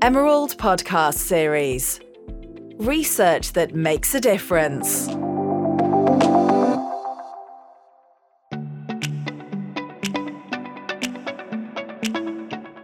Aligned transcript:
Emerald 0.00 0.56
Podcast 0.58 1.14
Series 1.14 1.98
Research 2.76 3.52
that 3.54 3.74
makes 3.74 4.14
a 4.14 4.20
difference. 4.20 5.08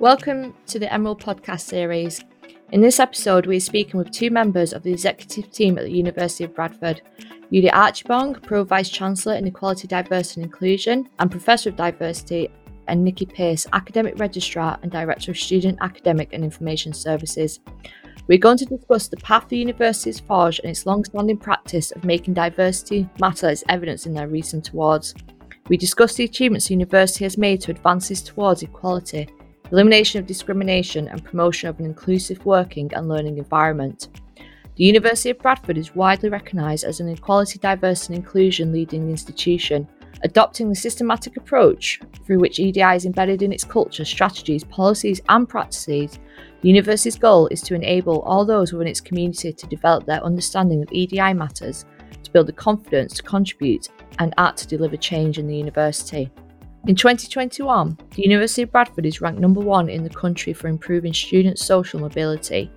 Welcome 0.00 0.54
to 0.66 0.80
the 0.80 0.92
Emerald 0.92 1.22
Podcast 1.22 1.60
Series. 1.60 2.24
In 2.72 2.80
this 2.80 2.98
episode, 2.98 3.46
we 3.46 3.58
are 3.58 3.60
speaking 3.60 3.98
with 3.98 4.10
two 4.10 4.30
members 4.30 4.72
of 4.72 4.82
the 4.82 4.90
executive 4.90 5.52
team 5.52 5.78
at 5.78 5.84
the 5.84 5.92
University 5.92 6.42
of 6.42 6.52
Bradford 6.52 7.00
Udy 7.52 7.68
Archibong, 7.68 8.42
Pro 8.42 8.64
Vice 8.64 8.90
Chancellor 8.90 9.36
in 9.36 9.46
Equality, 9.46 9.86
Diversity 9.86 10.40
and 10.40 10.50
Inclusion, 10.50 11.08
and 11.20 11.30
Professor 11.30 11.70
of 11.70 11.76
Diversity 11.76 12.50
and 12.88 13.02
Nikki 13.02 13.26
Pearce, 13.26 13.66
Academic 13.72 14.18
Registrar 14.18 14.78
and 14.82 14.90
Director 14.90 15.30
of 15.30 15.38
Student 15.38 15.78
Academic 15.80 16.32
and 16.32 16.44
Information 16.44 16.92
Services. 16.92 17.60
We're 18.26 18.38
going 18.38 18.58
to 18.58 18.64
discuss 18.64 19.08
the 19.08 19.18
path 19.18 19.48
the 19.48 19.58
university 19.58 20.10
has 20.10 20.20
forged 20.20 20.60
and 20.60 20.70
its 20.70 20.86
long-standing 20.86 21.36
practice 21.36 21.90
of 21.90 22.04
making 22.04 22.34
diversity 22.34 23.08
matter 23.20 23.48
as 23.48 23.64
evidence 23.68 24.06
in 24.06 24.14
their 24.14 24.28
recent 24.28 24.70
awards. 24.70 25.14
We 25.68 25.76
discuss 25.76 26.14
the 26.14 26.24
achievements 26.24 26.68
the 26.68 26.74
university 26.74 27.24
has 27.24 27.36
made 27.36 27.60
to 27.62 27.70
advances 27.70 28.22
towards 28.22 28.62
equality, 28.62 29.28
elimination 29.72 30.20
of 30.20 30.26
discrimination, 30.26 31.08
and 31.08 31.24
promotion 31.24 31.68
of 31.68 31.78
an 31.80 31.86
inclusive 31.86 32.44
working 32.46 32.92
and 32.94 33.08
learning 33.08 33.38
environment. 33.38 34.08
The 34.76 34.84
University 34.84 35.30
of 35.30 35.38
Bradford 35.38 35.78
is 35.78 35.94
widely 35.94 36.30
recognised 36.30 36.84
as 36.84 37.00
an 37.00 37.08
equality, 37.08 37.58
diversity, 37.58 38.14
and 38.14 38.24
inclusion 38.24 38.72
leading 38.72 39.08
institution, 39.08 39.86
adopting 40.22 40.68
the 40.68 40.74
systematic 40.74 41.36
approach 41.36 42.00
through 42.24 42.38
which 42.38 42.60
EDI 42.60 42.94
is 42.94 43.04
embedded 43.04 43.42
in 43.42 43.52
its 43.52 43.64
culture, 43.64 44.04
strategies, 44.04 44.64
policies, 44.64 45.20
and 45.28 45.48
practices. 45.48 46.18
The 46.62 46.68
university's 46.68 47.18
goal 47.18 47.48
is 47.48 47.60
to 47.62 47.74
enable 47.74 48.22
all 48.22 48.44
those 48.44 48.72
within 48.72 48.88
its 48.88 49.00
community 49.00 49.52
to 49.52 49.66
develop 49.66 50.06
their 50.06 50.24
understanding 50.24 50.82
of 50.82 50.92
EDI 50.92 51.34
matters, 51.34 51.84
to 52.22 52.32
build 52.32 52.46
the 52.46 52.52
confidence 52.52 53.14
to 53.14 53.22
contribute, 53.22 53.88
and 54.18 54.32
act 54.38 54.58
to 54.58 54.66
deliver 54.66 54.96
change 54.96 55.38
in 55.38 55.46
the 55.46 55.56
university. 55.56 56.30
In 56.86 56.94
2021, 56.94 57.98
the 58.14 58.22
University 58.22 58.62
of 58.62 58.70
Bradford 58.70 59.06
is 59.06 59.20
ranked 59.20 59.40
number 59.40 59.60
one 59.60 59.88
in 59.88 60.04
the 60.04 60.10
country 60.10 60.52
for 60.52 60.68
improving 60.68 61.14
student 61.14 61.58
social 61.58 61.98
mobility. 61.98 62.70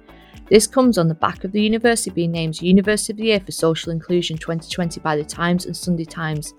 This 0.49 0.65
comes 0.65 0.97
on 0.97 1.09
the 1.09 1.13
back 1.13 1.43
of 1.43 1.51
the 1.51 1.61
university 1.61 2.09
being 2.09 2.31
named 2.31 2.61
University 2.61 3.11
of 3.11 3.17
the 3.17 3.25
Year 3.25 3.39
for 3.41 3.51
Social 3.51 3.91
Inclusion 3.91 4.37
2020 4.37 5.01
by 5.01 5.17
the 5.17 5.25
Times 5.25 5.65
and 5.65 5.75
Sunday 5.75 6.05
Times, 6.05 6.53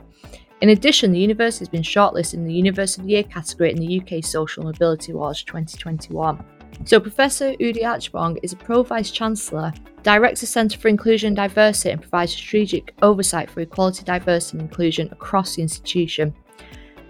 in 0.60 0.70
addition, 0.70 1.12
the 1.12 1.20
university 1.20 1.60
has 1.62 1.68
been 1.68 1.82
shortlisted 1.82 2.34
in 2.34 2.44
the 2.44 2.52
University 2.52 3.00
of 3.00 3.06
the 3.06 3.12
Year 3.12 3.22
category 3.22 3.70
in 3.70 3.78
the 3.78 4.00
UK 4.00 4.24
Social 4.24 4.64
Mobility 4.64 5.12
Awards 5.12 5.44
2021. 5.44 6.44
So, 6.84 6.98
Professor 6.98 7.50
Udy 7.60 7.82
Archibong 7.82 8.38
is 8.42 8.52
a 8.52 8.56
Pro 8.56 8.82
Vice 8.82 9.10
Chancellor, 9.10 9.72
directs 10.02 10.40
the 10.40 10.46
Centre 10.46 10.78
for 10.78 10.88
Inclusion 10.88 11.28
and 11.28 11.36
Diversity, 11.36 11.90
and 11.90 12.00
provides 12.00 12.32
strategic 12.32 12.94
oversight 13.02 13.50
for 13.50 13.60
equality, 13.60 14.04
diversity, 14.04 14.58
and 14.58 14.68
inclusion 14.68 15.08
across 15.12 15.54
the 15.54 15.62
institution. 15.62 16.34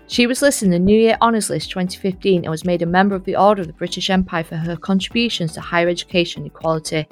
She 0.09 0.27
was 0.27 0.41
listed 0.41 0.67
in 0.67 0.73
the 0.73 0.79
New 0.79 0.99
Year 0.99 1.19
Honours 1.21 1.51
List 1.51 1.71
2015 1.71 2.45
and 2.45 2.51
was 2.51 2.65
made 2.65 2.81
a 2.81 2.87
member 2.87 3.15
of 3.15 3.25
the 3.25 3.37
Order 3.37 3.63
of 3.63 3.67
the 3.67 3.75
British 3.75 4.09
Empire 4.09 4.43
for 4.43 4.57
her 4.57 4.77
contributions 4.77 5.53
to 5.53 5.61
higher 5.61 5.89
education 5.89 6.47
equality. 6.47 7.07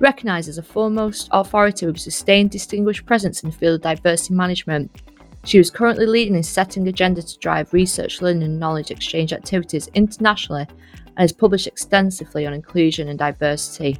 Recognised 0.00 0.48
as 0.48 0.58
a 0.58 0.62
foremost 0.62 1.28
authority 1.30 1.86
with 1.86 2.00
sustained 2.00 2.50
distinguished 2.50 3.06
presence 3.06 3.44
in 3.44 3.50
the 3.50 3.56
field 3.56 3.76
of 3.76 3.82
diversity 3.82 4.34
management, 4.34 4.90
she 5.44 5.58
was 5.58 5.70
currently 5.70 6.06
leading 6.06 6.36
in 6.36 6.42
setting 6.42 6.86
agenda 6.86 7.22
to 7.22 7.38
drive 7.38 7.72
research, 7.72 8.22
learning, 8.22 8.44
and 8.44 8.60
knowledge 8.60 8.90
exchange 8.90 9.32
activities 9.32 9.88
internationally 9.94 10.66
and 11.06 11.18
has 11.18 11.32
published 11.32 11.66
extensively 11.66 12.46
on 12.46 12.54
inclusion 12.54 13.08
and 13.08 13.18
diversity. 13.18 13.98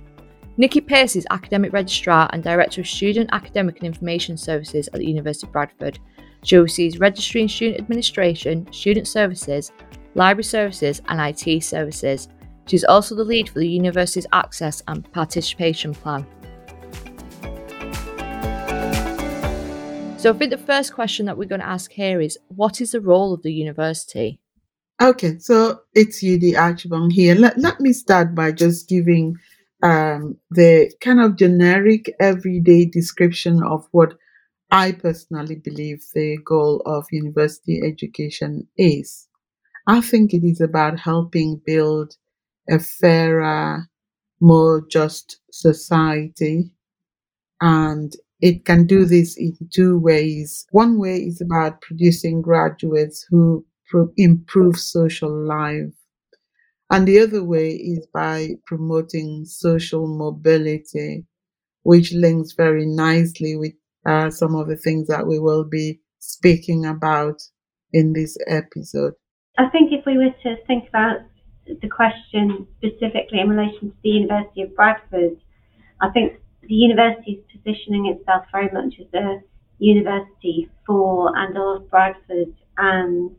Nikki 0.56 0.80
Pearce 0.80 1.16
is 1.16 1.26
Academic 1.30 1.72
Registrar 1.72 2.28
and 2.32 2.42
Director 2.42 2.82
of 2.82 2.86
Student 2.86 3.30
Academic 3.32 3.78
and 3.78 3.86
Information 3.86 4.36
Services 4.36 4.88
at 4.88 5.00
the 5.00 5.06
University 5.06 5.46
of 5.46 5.52
Bradford. 5.52 5.98
She 6.44 6.56
oversees 6.56 7.00
registry 7.00 7.40
and 7.40 7.50
student 7.50 7.80
administration, 7.80 8.70
student 8.72 9.08
services, 9.08 9.72
library 10.14 10.44
services, 10.44 11.00
and 11.08 11.20
IT 11.20 11.62
services. 11.62 12.28
She 12.66 12.76
is 12.76 12.84
also 12.84 13.14
the 13.14 13.24
lead 13.24 13.48
for 13.48 13.58
the 13.58 13.68
university's 13.68 14.26
Access 14.32 14.82
and 14.88 15.10
Participation 15.12 15.94
Plan. 15.94 16.26
So 20.22 20.32
I 20.32 20.38
think 20.38 20.52
the 20.52 20.56
first 20.56 20.94
question 20.94 21.26
that 21.26 21.36
we're 21.36 21.48
going 21.48 21.62
to 21.62 21.66
ask 21.66 21.90
here 21.90 22.20
is 22.20 22.38
what 22.46 22.80
is 22.80 22.92
the 22.92 23.00
role 23.00 23.34
of 23.34 23.42
the 23.42 23.52
university? 23.52 24.38
Okay, 25.02 25.40
so 25.40 25.80
it's 25.94 26.22
Udy 26.22 26.52
Archibong 26.52 27.10
here. 27.10 27.34
Let, 27.34 27.58
let 27.58 27.80
me 27.80 27.92
start 27.92 28.32
by 28.32 28.52
just 28.52 28.88
giving 28.88 29.34
um, 29.82 30.36
the 30.48 30.92
kind 31.00 31.20
of 31.20 31.34
generic 31.34 32.14
everyday 32.20 32.84
description 32.84 33.64
of 33.64 33.88
what 33.90 34.14
I 34.70 34.92
personally 34.92 35.56
believe 35.56 36.04
the 36.14 36.38
goal 36.44 36.82
of 36.86 37.06
university 37.10 37.82
education 37.84 38.68
is. 38.76 39.26
I 39.88 40.02
think 40.02 40.32
it 40.32 40.44
is 40.44 40.60
about 40.60 41.00
helping 41.00 41.60
build 41.66 42.14
a 42.70 42.78
fairer, 42.78 43.88
more 44.40 44.86
just 44.88 45.40
society 45.50 46.76
and 47.60 48.14
it 48.42 48.64
can 48.64 48.86
do 48.86 49.04
this 49.04 49.36
in 49.38 49.56
two 49.72 49.98
ways. 49.98 50.66
One 50.72 50.98
way 50.98 51.16
is 51.18 51.40
about 51.40 51.80
producing 51.80 52.42
graduates 52.42 53.24
who 53.30 53.64
pro- 53.88 54.12
improve 54.16 54.76
social 54.76 55.32
life. 55.32 55.94
And 56.90 57.06
the 57.06 57.20
other 57.20 57.44
way 57.44 57.70
is 57.70 58.06
by 58.12 58.56
promoting 58.66 59.44
social 59.44 60.08
mobility, 60.08 61.24
which 61.84 62.12
links 62.12 62.52
very 62.52 62.84
nicely 62.84 63.56
with 63.56 63.74
uh, 64.04 64.28
some 64.28 64.56
of 64.56 64.66
the 64.66 64.76
things 64.76 65.06
that 65.06 65.26
we 65.26 65.38
will 65.38 65.64
be 65.64 66.00
speaking 66.18 66.84
about 66.84 67.40
in 67.92 68.12
this 68.12 68.36
episode. 68.48 69.14
I 69.56 69.68
think 69.68 69.92
if 69.92 70.04
we 70.04 70.18
were 70.18 70.34
to 70.42 70.56
think 70.66 70.88
about 70.88 71.18
the 71.66 71.88
question 71.88 72.66
specifically 72.78 73.38
in 73.40 73.50
relation 73.50 73.90
to 73.90 73.96
the 74.02 74.10
University 74.10 74.62
of 74.62 74.74
Bradford, 74.74 75.36
I 76.00 76.10
think 76.10 76.41
the 76.68 76.74
university 76.74 77.32
is 77.32 77.44
positioning 77.52 78.06
itself 78.06 78.44
very 78.52 78.70
much 78.72 78.94
as 79.00 79.06
a 79.14 79.40
university 79.78 80.70
for 80.86 81.36
and 81.36 81.56
of 81.58 81.90
Bradford 81.90 82.54
and 82.78 83.30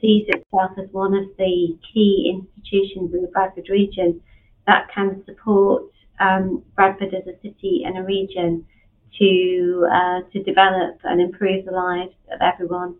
sees 0.00 0.24
itself 0.28 0.72
as 0.78 0.88
one 0.90 1.14
of 1.14 1.24
the 1.38 1.78
key 1.92 2.32
institutions 2.34 3.14
in 3.14 3.22
the 3.22 3.28
Bradford 3.28 3.68
region 3.70 4.20
that 4.66 4.88
can 4.94 5.22
support 5.26 5.84
um, 6.20 6.62
Bradford 6.74 7.14
as 7.14 7.26
a 7.26 7.36
city 7.42 7.82
and 7.84 7.98
a 7.98 8.02
region 8.02 8.66
to 9.18 9.86
uh, 9.92 10.20
to 10.32 10.42
develop 10.42 10.98
and 11.04 11.20
improve 11.20 11.64
the 11.66 11.72
lives 11.72 12.14
of 12.32 12.40
everyone 12.40 12.96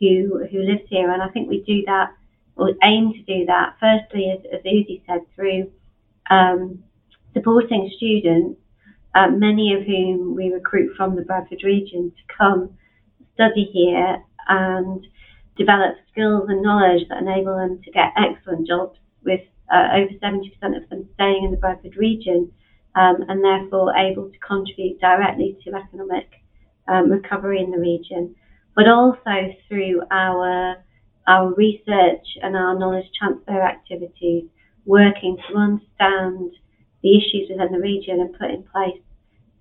who 0.00 0.44
who 0.50 0.58
lives 0.58 0.82
here. 0.88 1.10
And 1.10 1.22
I 1.22 1.28
think 1.28 1.48
we 1.48 1.62
do 1.62 1.82
that 1.86 2.12
or 2.56 2.70
aim 2.82 3.12
to 3.12 3.22
do 3.22 3.46
that. 3.46 3.76
Firstly, 3.80 4.32
as, 4.36 4.44
as 4.52 4.64
Udy 4.64 5.02
said, 5.06 5.20
through 5.34 5.70
um, 6.30 6.82
supporting 7.32 7.90
students 7.96 8.60
uh, 9.14 9.28
many 9.28 9.74
of 9.74 9.82
whom 9.84 10.34
we 10.34 10.52
recruit 10.52 10.94
from 10.96 11.16
the 11.16 11.22
Bradford 11.22 11.62
region 11.62 12.10
to 12.10 12.34
come 12.36 12.76
study 13.34 13.64
here 13.72 14.22
and 14.48 15.06
develop 15.56 15.96
skills 16.10 16.44
and 16.48 16.62
knowledge 16.62 17.06
that 17.08 17.22
enable 17.22 17.56
them 17.56 17.80
to 17.84 17.90
get 17.90 18.12
excellent 18.16 18.66
jobs 18.66 18.98
with 19.24 19.40
uh, 19.72 19.88
over 19.94 20.12
70% 20.22 20.76
of 20.76 20.88
them 20.90 21.08
staying 21.14 21.44
in 21.44 21.50
the 21.50 21.56
Bradford 21.56 21.96
region 21.96 22.50
um, 22.96 23.24
and 23.28 23.42
therefore 23.42 23.96
able 23.96 24.30
to 24.30 24.38
contribute 24.38 25.00
directly 25.00 25.56
to 25.64 25.74
economic 25.74 26.28
um, 26.88 27.10
recovery 27.10 27.60
in 27.60 27.70
the 27.70 27.78
region, 27.78 28.34
but 28.76 28.88
also 28.88 29.54
through 29.68 30.02
our 30.10 30.76
our 31.26 31.54
research 31.54 32.26
and 32.42 32.54
our 32.54 32.78
knowledge 32.78 33.06
transfer 33.18 33.62
activities, 33.62 34.44
working 34.84 35.38
to 35.48 35.56
understand 35.56 36.52
the 37.02 37.16
issues 37.16 37.48
within 37.48 37.72
the 37.72 37.80
region 37.80 38.20
and 38.20 38.38
put 38.38 38.50
in 38.50 38.62
place 38.64 39.00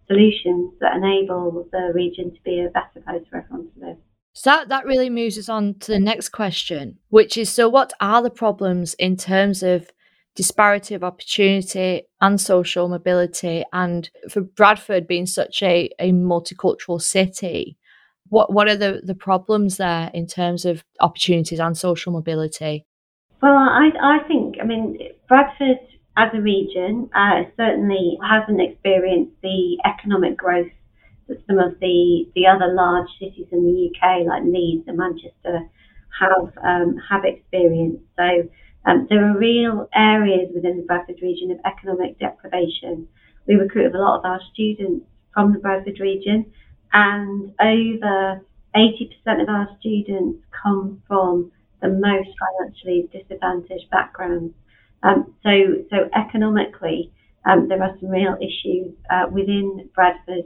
solutions 0.08 0.74
that 0.80 0.96
enable 0.96 1.68
the 1.72 1.92
region 1.94 2.32
to 2.34 2.42
be 2.44 2.62
a 2.62 2.70
better 2.70 3.02
place 3.06 3.24
for 3.30 3.38
everyone 3.38 3.70
to 3.74 3.88
live. 3.88 3.98
So 4.34 4.50
that, 4.50 4.70
that 4.70 4.86
really 4.86 5.10
moves 5.10 5.38
us 5.38 5.48
on 5.48 5.76
to 5.82 5.92
the 5.92 6.00
next 6.00 6.30
question, 6.30 6.98
which 7.10 7.38
is 7.38 7.52
so 7.52 7.70
what 7.70 7.94
are 8.02 8.22
the 8.22 8.32
problems 8.32 8.96
in 8.96 9.16
terms 9.16 9.62
of 9.62 9.92
disparity 10.36 10.96
of 10.96 11.04
opportunity 11.04 12.04
and 12.20 12.42
social 12.42 12.90
mobility 12.90 13.64
and 13.72 14.10
for 14.30 14.42
Bradford 14.42 15.08
being 15.08 15.28
such 15.28 15.62
a, 15.62 15.90
a 16.00 16.12
multicultural 16.12 17.02
city, 17.02 17.78
what 18.30 18.52
what 18.52 18.68
are 18.68 18.76
the, 18.76 19.02
the 19.04 19.16
problems 19.16 19.78
there 19.78 20.10
in 20.14 20.26
terms 20.26 20.66
of 20.66 20.84
opportunities 21.00 21.60
and 21.60 21.78
social 21.78 22.12
mobility? 22.12 22.86
Well, 23.42 23.56
I 23.56 23.90
I 24.02 24.28
think 24.28 24.56
I 24.62 24.66
mean 24.66 24.98
Bradford 25.28 25.78
as 26.16 26.30
a 26.34 26.42
region, 26.42 27.10
uh, 27.16 27.44
certainly 27.58 28.18
hasn't 28.22 28.62
experienced 28.62 29.34
the 29.42 29.78
economic 29.86 30.38
growth 30.38 30.72
that 31.28 31.42
some 31.48 31.60
of 31.60 31.80
the, 31.80 32.26
the 32.36 32.48
other 32.48 32.74
large 32.74 33.08
cities 33.20 33.48
in 33.52 33.66
the 33.66 33.90
UK, 33.90 34.26
like 34.28 34.44
Leeds 34.44 34.84
and 34.88 34.98
Manchester, 34.98 35.70
have 36.20 36.54
um, 36.64 36.98
have 37.10 37.26
experienced. 37.26 38.04
So 38.18 38.50
Um, 38.86 39.08
there 39.10 39.24
are 39.26 39.38
real 39.38 39.88
areas 39.96 40.50
within 40.54 40.78
the 40.78 40.84
Bradford 40.84 41.22
region 41.22 41.52
of 41.52 41.60
economic 41.66 42.20
deprivation. 42.20 43.08
We 43.48 43.56
recruit 43.56 43.96
a 43.96 43.98
lot 43.98 44.20
of 44.20 44.26
our 44.26 44.42
students 44.54 45.06
from 45.34 45.54
the 45.54 45.60
Bradford 45.60 46.00
region, 46.00 46.52
and 46.92 47.54
over 47.62 48.42
80% 48.76 49.42
of 49.42 49.50
our 49.50 49.70
students 49.80 50.44
come 50.62 51.02
from 51.08 51.52
the 51.82 51.90
most 51.90 52.30
financially 52.44 53.10
disadvantaged 53.12 53.90
backgrounds. 53.90 54.54
Um, 55.04 55.36
so, 55.44 55.50
so 55.90 56.10
economically, 56.16 57.12
um, 57.46 57.68
there 57.68 57.84
are 57.84 57.96
some 58.00 58.10
real 58.10 58.36
issues 58.42 58.94
uh, 59.12 59.26
within 59.30 59.90
Bradford. 59.94 60.46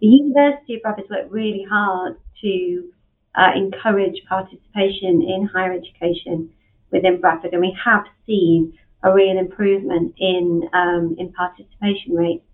The 0.00 0.06
University 0.06 0.76
of 0.76 0.82
Bradford 0.82 1.10
worked 1.10 1.30
really 1.30 1.64
hard 1.68 2.16
to 2.40 2.90
uh, 3.34 3.50
encourage 3.54 4.16
participation 4.28 5.22
in 5.22 5.48
higher 5.52 5.72
education 5.72 6.50
within 6.90 7.20
Bradford, 7.20 7.52
and 7.52 7.60
we 7.60 7.76
have 7.84 8.04
seen 8.26 8.72
a 9.02 9.12
real 9.12 9.38
improvement 9.38 10.14
in 10.18 10.62
um, 10.72 11.14
in 11.18 11.32
participation 11.32 12.14
rates. 12.14 12.44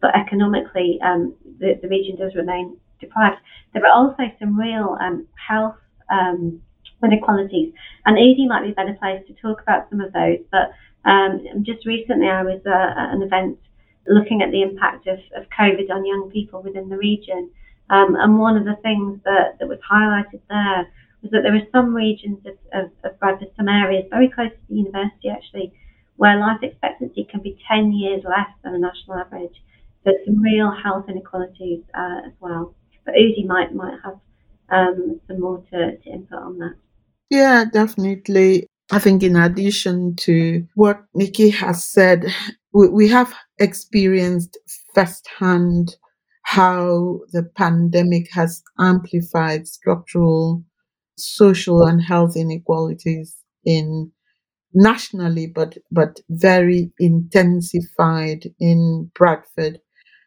But 0.00 0.16
economically, 0.16 0.98
um, 1.04 1.34
the, 1.58 1.78
the, 1.82 1.88
region 1.88 2.16
does 2.16 2.34
remain 2.34 2.78
deprived. 3.00 3.36
There 3.74 3.84
are 3.84 3.92
also 3.92 4.22
some 4.38 4.58
real 4.58 4.96
um, 4.98 5.26
health 5.46 5.76
um, 6.10 6.62
inequalities, 7.02 7.72
and 8.06 8.18
Udy 8.18 8.46
might 8.46 8.64
be 8.64 8.72
better 8.72 8.94
place 8.94 9.22
to 9.26 9.34
talk 9.34 9.62
about 9.62 9.88
some 9.90 10.00
of 10.00 10.12
those. 10.12 10.38
But 10.50 10.72
um, 11.08 11.40
just 11.62 11.86
recently, 11.86 12.28
I 12.28 12.42
was 12.42 12.60
uh, 12.66 13.00
at 13.00 13.14
an 13.14 13.22
event 13.22 13.58
looking 14.06 14.42
at 14.42 14.50
the 14.50 14.62
impact 14.62 15.06
of, 15.06 15.18
of 15.36 15.44
COVID 15.58 15.90
on 15.90 16.06
young 16.06 16.30
people 16.32 16.62
within 16.62 16.88
the 16.88 16.96
region. 16.96 17.50
Um, 17.90 18.16
and 18.16 18.38
one 18.38 18.56
of 18.56 18.64
the 18.64 18.76
things 18.82 19.20
that, 19.24 19.58
that 19.58 19.68
was 19.68 19.78
highlighted 19.90 20.40
there 20.48 20.86
was 21.22 21.30
that 21.32 21.42
there 21.42 21.54
are 21.54 21.72
some 21.72 21.94
regions 21.94 22.38
of, 22.46 22.56
of, 22.72 22.90
of 23.04 23.18
Bradford, 23.18 23.48
some 23.56 23.68
areas 23.68 24.06
very 24.10 24.30
close 24.30 24.50
to 24.50 24.66
the 24.68 24.76
university 24.76 25.28
actually, 25.28 25.72
where 26.16 26.38
life 26.38 26.62
expectancy 26.62 27.24
can 27.24 27.40
be 27.40 27.58
10 27.68 27.92
years 27.92 28.22
less 28.24 28.50
than 28.62 28.72
the 28.72 28.78
national 28.78 29.18
average. 29.18 29.62
So 30.04 30.12
some 30.24 30.40
real 30.40 30.70
health 30.70 31.06
inequalities 31.08 31.82
uh, 31.94 32.26
as 32.26 32.32
well. 32.40 32.74
But 33.04 33.14
Udy 33.14 33.44
might 33.46 33.74
might 33.74 33.98
have 34.04 34.18
um, 34.70 35.20
some 35.26 35.40
more 35.40 35.62
to, 35.70 35.96
to 35.96 36.10
input 36.10 36.38
on 36.38 36.58
that. 36.58 36.74
Yeah, 37.30 37.64
definitely. 37.72 38.66
I 38.90 38.98
think 38.98 39.22
in 39.22 39.36
addition 39.36 40.16
to 40.16 40.66
what 40.74 41.04
Nikki 41.14 41.50
has 41.50 41.84
said, 41.84 42.26
we, 42.72 42.88
we 42.88 43.08
have 43.08 43.32
experienced 43.58 44.58
firsthand 44.94 45.96
how 46.42 47.20
the 47.32 47.44
pandemic 47.56 48.28
has 48.32 48.62
amplified 48.80 49.68
structural 49.68 50.64
social 51.16 51.84
and 51.84 52.02
health 52.02 52.36
inequalities 52.36 53.36
in 53.64 54.10
nationally, 54.74 55.46
but 55.48 55.78
but 55.92 56.20
very 56.30 56.92
intensified 57.00 58.44
in 58.60 59.10
Bradford, 59.14 59.80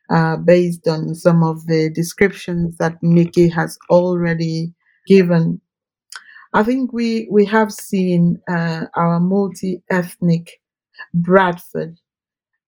uh, 0.09 0.37
based 0.37 0.87
on 0.87 1.15
some 1.15 1.43
of 1.43 1.67
the 1.67 1.89
descriptions 1.91 2.77
that 2.77 2.97
Nikki 3.03 3.49
has 3.49 3.77
already 3.89 4.73
given. 5.07 5.61
I 6.53 6.63
think 6.63 6.93
we 6.93 7.27
we 7.31 7.45
have 7.45 7.71
seen 7.73 8.41
uh, 8.49 8.85
our 8.95 9.19
multi-ethnic 9.19 10.61
Bradford 11.13 11.99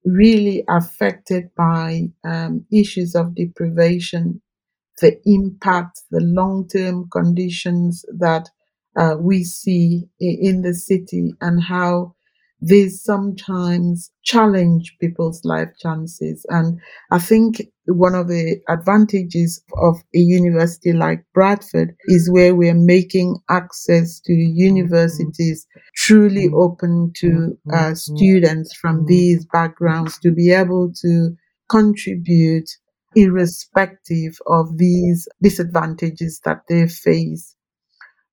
really 0.05 0.63
affected 0.69 1.49
by 1.57 2.09
um, 2.25 2.65
issues 2.71 3.15
of 3.15 3.35
deprivation 3.35 4.41
the 5.01 5.19
impact, 5.25 6.03
the 6.11 6.21
long 6.21 6.67
term 6.67 7.09
conditions 7.11 8.05
that 8.17 8.49
uh, 8.97 9.17
we 9.19 9.43
see 9.43 10.07
in 10.19 10.63
the 10.63 10.73
city 10.73 11.33
and 11.41 11.63
how 11.63 12.14
these 12.65 13.03
sometimes 13.03 14.11
challenge 14.23 14.95
people's 14.99 15.45
life 15.45 15.69
chances. 15.79 16.45
And 16.49 16.79
I 17.11 17.19
think 17.19 17.61
one 17.85 18.15
of 18.15 18.27
the 18.27 18.59
advantages 18.67 19.61
of 19.77 19.97
a 20.15 20.17
university 20.17 20.91
like 20.91 21.23
Bradford 21.35 21.95
is 22.05 22.31
where 22.31 22.55
we're 22.55 22.73
making 22.73 23.37
access 23.51 24.19
to 24.21 24.33
universities 24.33 25.67
truly 25.95 26.47
mm-hmm. 26.47 26.55
open 26.55 27.13
to 27.17 27.55
uh, 27.71 27.75
mm-hmm. 27.75 27.93
students 27.93 28.75
from 28.75 28.97
mm-hmm. 28.97 29.07
these 29.07 29.45
backgrounds 29.45 30.17
to 30.19 30.31
be 30.31 30.51
able 30.51 30.91
to 31.01 31.35
contribute 31.69 32.69
irrespective 33.15 34.37
of 34.47 34.77
these 34.77 35.27
disadvantages 35.41 36.41
that 36.45 36.61
they 36.67 36.87
face. 36.87 37.54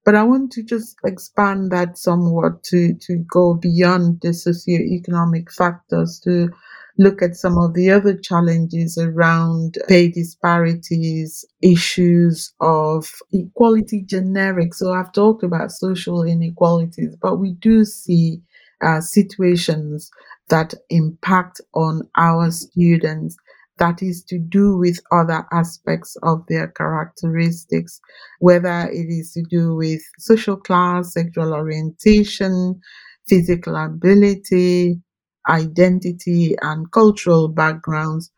But 0.05 0.15
I 0.17 0.23
want 0.25 0.51
to 0.53 0.63
just 0.63 0.97
expand 1.05 1.71
that 1.71 1.97
somewhat 1.99 2.63
to, 2.65 2.95
to 2.95 3.17
go 3.31 3.55
beyond 3.55 4.21
the 4.21 4.29
socioeconomic 4.29 5.53
factors 5.53 6.21
to 6.25 6.51
look 6.99 7.23
at 7.23 7.37
some 7.37 7.57
of 7.57 7.75
the 7.75 7.91
other 7.91 8.15
challenges 8.17 8.99
around 8.99 9.79
pay 9.89 10.09
disparities, 10.09 11.45
issues 11.63 12.53
of 12.61 13.11
equality 13.33 14.03
generic. 14.03 14.75
So 14.75 14.93
I've 14.93 15.13
talked 15.13 15.43
about 15.43 15.71
social 15.73 16.23
inequalities, 16.23 17.17
but 17.21 17.37
we 17.37 17.53
do 17.53 17.85
see 17.85 18.43
uh, 18.83 19.01
situations 19.01 20.11
that 20.49 20.75
impact 20.91 21.61
on 21.75 22.03
our 22.17 22.51
students 22.51 23.37
that 23.83 24.01
is 24.01 24.23
to 24.23 24.39
do 24.39 24.77
with 24.79 25.01
other 25.11 25.45
aspects 25.53 26.17
of 26.23 26.47
their 26.49 26.69
characteristics, 26.69 28.01
whether 28.39 28.89
it 28.93 29.09
is 29.11 29.33
to 29.33 29.43
do 29.51 29.75
with 29.75 30.01
social 30.21 30.57
class, 30.57 31.15
sexual 31.15 31.53
orientation, 31.53 32.81
physical 33.29 33.75
ability, 33.75 35.03
identity, 35.51 36.55
and 36.63 36.93
cultural 36.93 37.49
backgrounds. 37.49 38.31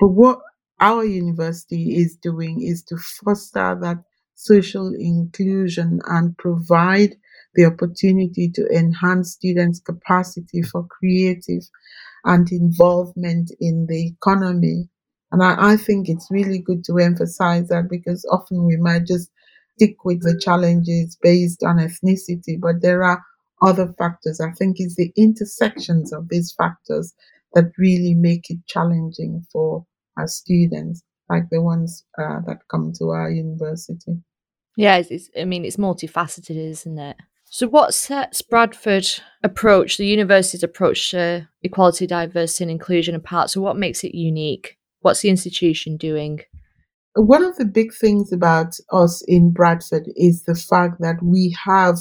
But 0.00 0.08
what 0.08 0.40
our 0.80 1.04
university 1.04 1.96
is 1.98 2.16
doing 2.16 2.60
is 2.60 2.82
to 2.86 2.96
foster 2.98 3.78
that 3.80 3.98
social 4.34 4.92
inclusion 4.98 6.00
and 6.06 6.36
provide 6.38 7.14
the 7.54 7.66
opportunity 7.66 8.50
to 8.50 8.66
enhance 8.76 9.32
students' 9.34 9.78
capacity 9.80 10.62
for 10.62 10.88
creative 10.88 11.62
and 12.24 12.50
involvement 12.50 13.50
in 13.60 13.86
the 13.88 14.08
economy. 14.08 14.88
And 15.30 15.42
I, 15.42 15.72
I 15.72 15.76
think 15.76 16.08
it's 16.08 16.30
really 16.30 16.58
good 16.58 16.84
to 16.84 16.98
emphasize 16.98 17.68
that 17.68 17.88
because 17.90 18.26
often 18.30 18.64
we 18.64 18.76
might 18.76 19.06
just 19.06 19.30
stick 19.76 20.04
with 20.04 20.22
the 20.22 20.38
challenges 20.38 21.16
based 21.22 21.62
on 21.62 21.76
ethnicity, 21.76 22.60
but 22.60 22.82
there 22.82 23.04
are 23.04 23.22
other 23.62 23.94
factors. 23.98 24.40
I 24.40 24.50
think 24.52 24.76
it's 24.78 24.96
the 24.96 25.12
intersections 25.16 26.12
of 26.12 26.28
these 26.28 26.52
factors 26.52 27.14
that 27.54 27.72
really 27.78 28.14
make 28.14 28.50
it 28.50 28.58
challenging 28.66 29.44
for 29.52 29.86
our 30.16 30.26
students, 30.26 31.02
like 31.28 31.44
the 31.50 31.62
ones 31.62 32.04
uh, 32.18 32.40
that 32.46 32.68
come 32.70 32.92
to 32.98 33.10
our 33.10 33.30
university. 33.30 34.20
Yeah, 34.76 34.96
it's, 34.96 35.10
it's, 35.10 35.30
I 35.38 35.44
mean, 35.44 35.64
it's 35.64 35.76
multifaceted, 35.76 36.56
isn't 36.56 36.98
it? 36.98 37.16
So, 37.50 37.66
what 37.66 37.94
sets 37.94 38.42
Bradford 38.42 39.06
approach, 39.42 39.96
the 39.96 40.06
university's 40.06 40.62
approach 40.62 41.10
to 41.12 41.48
equality, 41.62 42.06
diversity, 42.06 42.64
and 42.64 42.70
inclusion 42.70 43.14
apart? 43.14 43.48
So, 43.48 43.62
what 43.62 43.78
makes 43.78 44.04
it 44.04 44.14
unique? 44.14 44.76
What's 45.00 45.22
the 45.22 45.30
institution 45.30 45.96
doing? 45.96 46.40
One 47.14 47.42
of 47.42 47.56
the 47.56 47.64
big 47.64 47.94
things 47.94 48.32
about 48.32 48.74
us 48.92 49.24
in 49.26 49.50
Bradford 49.50 50.10
is 50.14 50.42
the 50.42 50.54
fact 50.54 51.00
that 51.00 51.22
we 51.22 51.56
have 51.64 52.00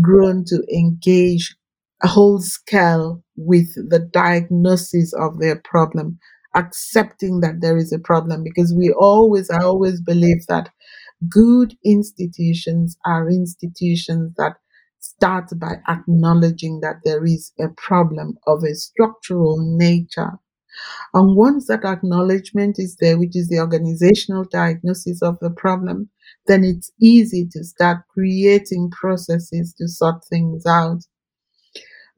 grown 0.00 0.44
to 0.46 0.64
engage 0.72 1.56
a 2.02 2.08
whole 2.08 2.40
scale 2.40 3.22
with 3.36 3.68
the 3.90 4.00
diagnosis 4.00 5.12
of 5.14 5.38
their 5.38 5.60
problem, 5.64 6.18
accepting 6.56 7.40
that 7.40 7.60
there 7.60 7.76
is 7.76 7.92
a 7.92 8.00
problem 8.00 8.42
because 8.42 8.74
we 8.74 8.92
always, 8.92 9.48
I 9.48 9.62
always 9.62 10.00
believe 10.00 10.46
that 10.48 10.70
good 11.28 11.76
institutions 11.84 12.96
are 13.06 13.30
institutions 13.30 14.34
that 14.36 14.56
start 15.10 15.50
by 15.58 15.74
acknowledging 15.88 16.80
that 16.80 16.96
there 17.04 17.24
is 17.24 17.52
a 17.58 17.68
problem 17.68 18.38
of 18.46 18.62
a 18.64 18.74
structural 18.74 19.56
nature. 19.58 20.32
And 21.14 21.36
once 21.36 21.66
that 21.66 21.84
acknowledgement 21.84 22.76
is 22.78 22.96
there, 23.00 23.18
which 23.18 23.36
is 23.36 23.48
the 23.48 23.60
organizational 23.60 24.44
diagnosis 24.44 25.22
of 25.22 25.38
the 25.40 25.50
problem, 25.50 26.10
then 26.46 26.62
it's 26.64 26.90
easy 27.00 27.48
to 27.52 27.64
start 27.64 27.98
creating 28.12 28.90
processes 28.90 29.74
to 29.78 29.88
sort 29.88 30.24
things 30.26 30.66
out. 30.66 31.02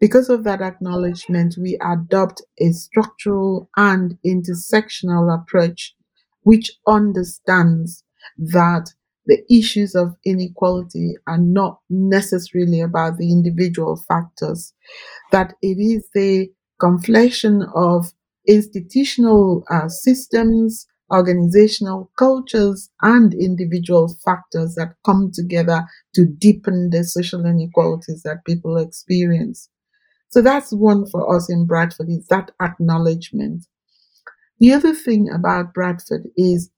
Because 0.01 0.29
of 0.29 0.45
that 0.45 0.61
acknowledgement, 0.63 1.57
we 1.61 1.79
adopt 1.83 2.43
a 2.59 2.73
structural 2.73 3.69
and 3.77 4.19
intersectional 4.27 5.33
approach 5.33 5.95
which 6.43 6.73
understands 6.87 8.03
that 8.39 8.95
the 9.31 9.45
issues 9.51 9.95
of 9.95 10.17
inequality 10.27 11.15
are 11.29 11.39
not 11.39 11.81
necessarily 11.89 12.81
about 12.83 13.17
the 13.17 13.33
individual 13.33 13.97
factors, 14.09 14.75
that 15.33 15.55
it 15.63 15.79
is 15.79 16.05
the 16.15 16.51
conflation 16.83 17.63
of 17.77 18.13
institutional 18.49 19.65
uh, 19.71 19.89
systems, 19.89 20.87
organizational 21.13 22.11
cultures, 22.19 22.91
and 23.03 23.33
individual 23.35 24.17
factors 24.25 24.75
that 24.75 24.95
come 25.07 25.31
together 25.33 25.85
to 26.15 26.27
deepen 26.27 26.91
the 26.91 27.05
social 27.05 27.47
inequalities 27.47 28.23
that 28.25 28.45
people 28.45 28.79
experience. 28.79 29.71
So 30.31 30.43
that's 30.43 30.73
one 30.73 31.07
for 31.07 31.37
us 31.37 31.51
in 31.51 31.67
Bradford 31.67 32.09
is 32.11 32.27
that 32.29 32.53
acknowledgement. 32.61 33.67
The 34.61 34.73
other 34.73 34.95
thing 34.95 35.31
about 35.31 35.75
Bradford 35.75 36.29
is 36.37 36.71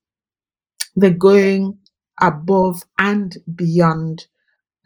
the 0.96 1.10
going 1.10 1.78
above 2.22 2.84
and 2.98 3.36
beyond 3.54 4.26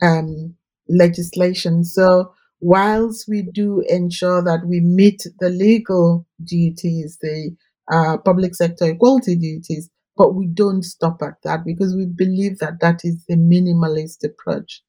um, 0.02 0.55
legislation. 0.88 1.85
So 1.85 2.33
whilst 2.61 3.26
we 3.28 3.43
do 3.43 3.83
ensure 3.88 4.43
that 4.43 4.66
we 4.66 4.81
meet 4.81 5.23
the 5.40 5.50
legal 5.50 6.26
duties, 6.43 7.19
the 7.21 7.57
uh, 7.93 8.19
public 8.19 8.55
sector 8.55 8.87
equality 8.87 9.37
duties, 9.37 9.90
but 10.16 10.35
we 10.35 10.47
don't 10.47 10.83
stop 10.83 11.21
at 11.23 11.35
that 11.45 11.64
because 11.64 11.95
we 11.95 12.07
believe 12.07 12.59
that 12.59 12.81
that 12.81 13.00
is 13.05 13.25
the 13.28 13.37
minimalist 13.37 14.25
approach. 14.25 14.83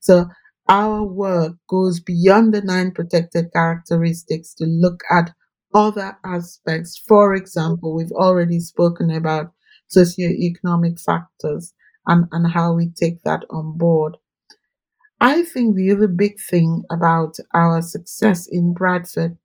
So 0.00 0.26
our 0.68 1.02
work 1.04 1.54
goes 1.68 2.00
beyond 2.00 2.54
the 2.54 2.62
nine 2.62 2.92
protected 2.92 3.52
characteristics 3.52 4.54
to 4.54 4.64
look 4.64 5.02
at 5.10 5.32
other 5.74 6.16
aspects. 6.24 6.98
For 7.06 7.34
example, 7.34 7.94
we've 7.94 8.12
already 8.12 8.60
spoken 8.60 9.10
about 9.10 9.52
socioeconomic 9.94 11.00
factors 11.02 11.74
and, 12.06 12.26
and 12.32 12.52
how 12.52 12.74
we 12.74 12.88
take 12.90 13.22
that 13.24 13.44
on 13.50 13.76
board. 13.78 14.16
I 15.20 15.44
think 15.44 15.76
the 15.76 15.92
other 15.92 16.08
big 16.08 16.34
thing 16.50 16.82
about 16.90 17.36
our 17.54 17.80
success 17.82 18.48
in 18.50 18.74
Bradford 18.74 19.38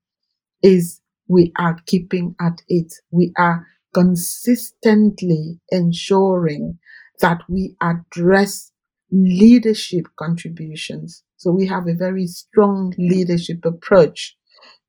is 0.63 1.01
we 1.27 1.51
are 1.57 1.77
keeping 1.85 2.35
at 2.41 2.61
it. 2.67 2.93
We 3.11 3.33
are 3.37 3.67
consistently 3.93 5.59
ensuring 5.69 6.79
that 7.21 7.41
we 7.49 7.75
address 7.81 8.71
leadership 9.11 10.07
contributions. 10.17 11.23
So 11.37 11.51
we 11.51 11.67
have 11.67 11.87
a 11.87 11.93
very 11.95 12.27
strong 12.27 12.93
leadership 12.97 13.65
approach 13.65 14.35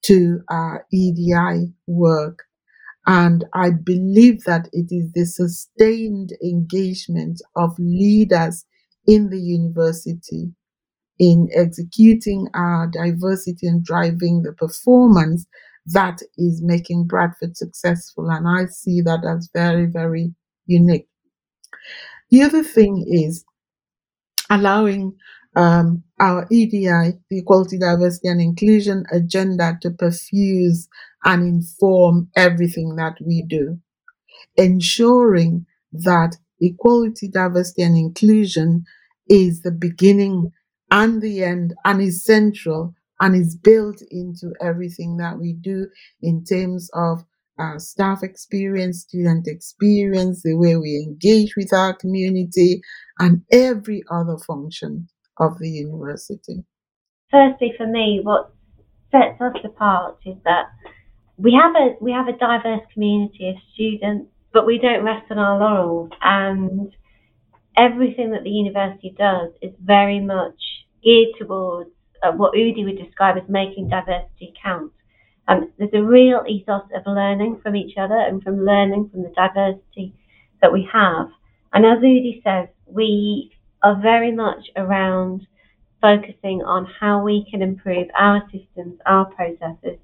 to 0.04 0.40
our 0.48 0.86
EDI 0.92 1.72
work. 1.86 2.44
And 3.08 3.46
I 3.54 3.70
believe 3.70 4.44
that 4.44 4.68
it 4.72 4.88
is 4.92 5.10
the 5.14 5.24
sustained 5.24 6.34
engagement 6.44 7.40
of 7.56 7.72
leaders 7.78 8.66
in 9.06 9.30
the 9.30 9.40
university 9.40 10.52
in 11.18 11.48
executing 11.54 12.48
our 12.54 12.86
diversity 12.88 13.66
and 13.66 13.84
driving 13.84 14.42
the 14.42 14.52
performance 14.52 15.46
that 15.86 16.20
is 16.36 16.62
making 16.62 17.06
Bradford 17.06 17.56
successful. 17.56 18.30
And 18.30 18.46
I 18.46 18.66
see 18.66 19.00
that 19.02 19.24
as 19.24 19.50
very, 19.54 19.86
very 19.86 20.34
unique. 20.66 21.08
The 22.30 22.42
other 22.42 22.62
thing 22.62 23.06
is 23.08 23.44
allowing 24.50 25.16
um, 25.56 26.04
our 26.20 26.46
EDI, 26.50 27.18
the 27.30 27.38
Equality, 27.38 27.78
Diversity 27.78 28.28
and 28.28 28.40
Inclusion 28.40 29.04
agenda 29.12 29.78
to 29.82 29.90
perfuse 29.90 30.88
and 31.24 31.42
inform 31.46 32.28
everything 32.36 32.96
that 32.96 33.16
we 33.24 33.42
do, 33.42 33.78
ensuring 34.56 35.66
that 35.92 36.36
equality, 36.60 37.28
diversity 37.28 37.82
and 37.82 37.96
inclusion 37.96 38.84
is 39.28 39.62
the 39.62 39.70
beginning 39.70 40.52
and 40.90 41.22
the 41.22 41.42
end 41.44 41.74
and 41.84 42.00
is 42.00 42.24
central 42.24 42.94
and 43.20 43.34
is 43.34 43.56
built 43.56 44.02
into 44.10 44.52
everything 44.60 45.16
that 45.16 45.38
we 45.38 45.52
do 45.54 45.86
in 46.22 46.44
terms 46.44 46.90
of 46.94 47.24
uh, 47.58 47.78
staff 47.78 48.22
experience, 48.22 49.00
student 49.00 49.48
experience, 49.48 50.42
the 50.42 50.54
way 50.54 50.76
we 50.76 50.96
engage 50.96 51.56
with 51.56 51.72
our 51.72 51.92
community, 51.92 52.80
and 53.18 53.42
every 53.50 54.02
other 54.10 54.38
function 54.38 55.08
of 55.38 55.58
the 55.58 55.68
university. 55.68 56.64
Firstly, 57.30 57.72
for 57.76 57.86
me, 57.86 58.20
what 58.22 58.52
sets 59.10 59.40
us 59.40 59.56
apart 59.64 60.18
is 60.24 60.36
that 60.44 60.66
we 61.36 61.52
have 61.54 61.74
a 61.76 61.94
we 62.00 62.12
have 62.12 62.28
a 62.28 62.36
diverse 62.36 62.82
community 62.92 63.48
of 63.50 63.56
students, 63.74 64.30
but 64.52 64.66
we 64.66 64.78
don't 64.78 65.04
rest 65.04 65.30
on 65.30 65.38
our 65.38 65.58
laurels, 65.58 66.10
and 66.22 66.94
everything 67.76 68.32
that 68.32 68.42
the 68.42 68.50
university 68.50 69.14
does 69.16 69.50
is 69.62 69.72
very 69.82 70.20
much 70.20 70.58
geared 71.04 71.28
towards 71.38 71.90
uh, 72.22 72.32
what 72.32 72.54
Udy 72.54 72.84
would 72.84 72.98
describe 72.98 73.36
as 73.36 73.48
making 73.48 73.88
diversity 73.88 74.52
count. 74.62 74.92
Um, 75.46 75.72
there's 75.78 75.90
a 75.94 76.02
real 76.02 76.42
ethos 76.46 76.82
of 76.94 77.02
learning 77.06 77.60
from 77.62 77.76
each 77.76 77.96
other 77.96 78.18
and 78.18 78.42
from 78.42 78.64
learning 78.64 79.08
from 79.10 79.22
the 79.22 79.30
diversity 79.30 80.14
that 80.60 80.72
we 80.72 80.86
have. 80.92 81.28
And 81.72 81.86
as 81.86 81.98
Udy 81.98 82.42
says, 82.44 82.68
we 82.86 83.52
are 83.82 84.00
very 84.00 84.32
much 84.32 84.66
around 84.76 85.46
focusing 86.00 86.62
on 86.62 86.86
how 87.00 87.22
we 87.22 87.46
can 87.50 87.62
improve 87.62 88.08
our 88.16 88.42
systems, 88.52 88.98
our 89.06 89.26
processes, 89.26 89.98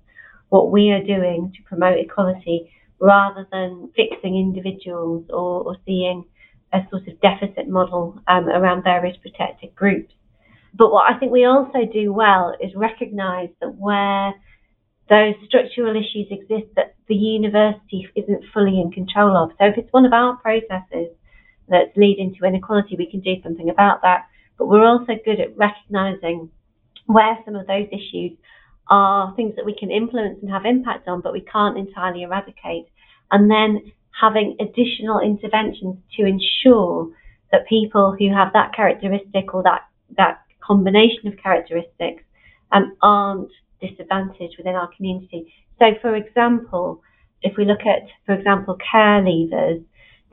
what 0.49 0.71
we 0.71 0.91
are 0.91 1.03
doing 1.03 1.53
to 1.57 1.63
promote 1.65 1.99
equality 1.99 2.71
rather 3.01 3.47
than 3.51 3.91
fixing 3.97 4.37
individuals 4.37 5.25
or, 5.31 5.63
or 5.63 5.77
seeing 5.85 6.25
a 6.73 6.81
sort 6.91 7.07
of 7.07 7.21
deficit 7.21 7.69
model 7.69 8.21
um, 8.29 8.49
around 8.49 8.83
various 8.83 9.17
protected 9.19 9.75
groups. 9.75 10.13
But 10.77 10.91
what 10.91 11.13
I 11.13 11.19
think 11.19 11.31
we 11.31 11.45
also 11.45 11.81
do 11.93 12.13
well 12.13 12.55
is 12.61 12.75
recognise 12.75 13.51
that 13.61 13.75
where 13.77 14.35
those 15.09 15.35
structural 15.47 15.95
issues 15.95 16.27
exist 16.31 16.75
that 16.77 16.95
the 17.09 17.15
university 17.15 18.09
isn't 18.17 18.45
fully 18.53 18.81
in 18.81 18.91
control 18.91 19.37
of. 19.37 19.51
So 19.59 19.67
if 19.67 19.79
it's 19.79 19.93
one 19.93 20.07
of 20.07 20.13
our 20.13 20.37
processes 20.37 21.11
that's 21.69 21.97
leading 21.97 22.35
to 22.35 22.47
inequality, 22.47 22.97
we 22.97 23.11
can 23.11 23.21
do 23.21 23.35
something 23.43 23.71
about 23.71 24.03
that. 24.03 24.27
But 24.59 24.67
we're 24.67 24.87
also 24.87 25.15
good 25.25 25.41
at 25.41 25.57
recognising 25.57 26.51
where 27.07 27.39
some 27.45 27.57
of 27.57 27.67
those 27.67 27.87
issues 27.93 28.33
are 28.89 29.35
things 29.35 29.57
that 29.57 29.65
we 29.65 29.75
can 29.75 29.91
influence 29.91 30.39
and 30.43 30.51
have 30.51 30.65
impact 30.65 31.09
on, 31.09 31.21
but 31.21 31.33
we 31.33 31.41
can't 31.41 31.79
entirely 31.79 32.23
eradicate. 32.23 32.87
And 33.31 33.51
then 33.51 33.93
having 34.21 34.57
additional 34.61 35.21
interventions 35.21 35.97
to 36.17 36.27
ensure 36.27 37.11
that 37.51 37.67
people 37.69 38.15
who 38.19 38.33
have 38.33 38.53
that 38.53 38.75
characteristic 38.75 39.55
or 39.55 39.63
that, 39.63 39.83
that 40.17 40.43
combination 40.61 41.29
of 41.29 41.37
characteristics 41.43 42.23
um, 42.73 42.97
aren't 43.03 43.51
disadvantaged 43.81 44.55
within 44.59 44.75
our 44.75 44.89
community. 44.97 45.53
So, 45.79 45.87
for 46.01 46.15
example, 46.15 47.03
if 47.43 47.57
we 47.57 47.65
look 47.65 47.81
at, 47.81 48.09
for 48.27 48.35
example, 48.35 48.77
care 48.91 49.21
leavers, 49.23 49.85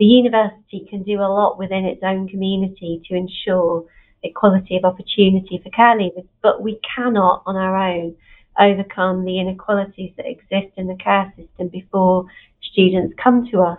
the 0.01 0.07
university 0.07 0.87
can 0.89 1.03
do 1.03 1.19
a 1.19 1.29
lot 1.29 1.59
within 1.59 1.85
its 1.85 2.01
own 2.03 2.27
community 2.27 3.03
to 3.07 3.13
ensure 3.13 3.85
equality 4.23 4.75
of 4.75 4.83
opportunity 4.83 5.61
for 5.63 5.69
care 5.69 5.95
leavers, 5.95 6.27
but 6.41 6.63
we 6.63 6.79
cannot 6.95 7.43
on 7.45 7.55
our 7.55 7.77
own 7.77 8.15
overcome 8.59 9.23
the 9.25 9.39
inequalities 9.39 10.11
that 10.17 10.25
exist 10.25 10.73
in 10.75 10.87
the 10.87 10.95
care 10.95 11.31
system 11.37 11.67
before 11.67 12.25
students 12.63 13.13
come 13.23 13.47
to 13.51 13.59
us. 13.61 13.77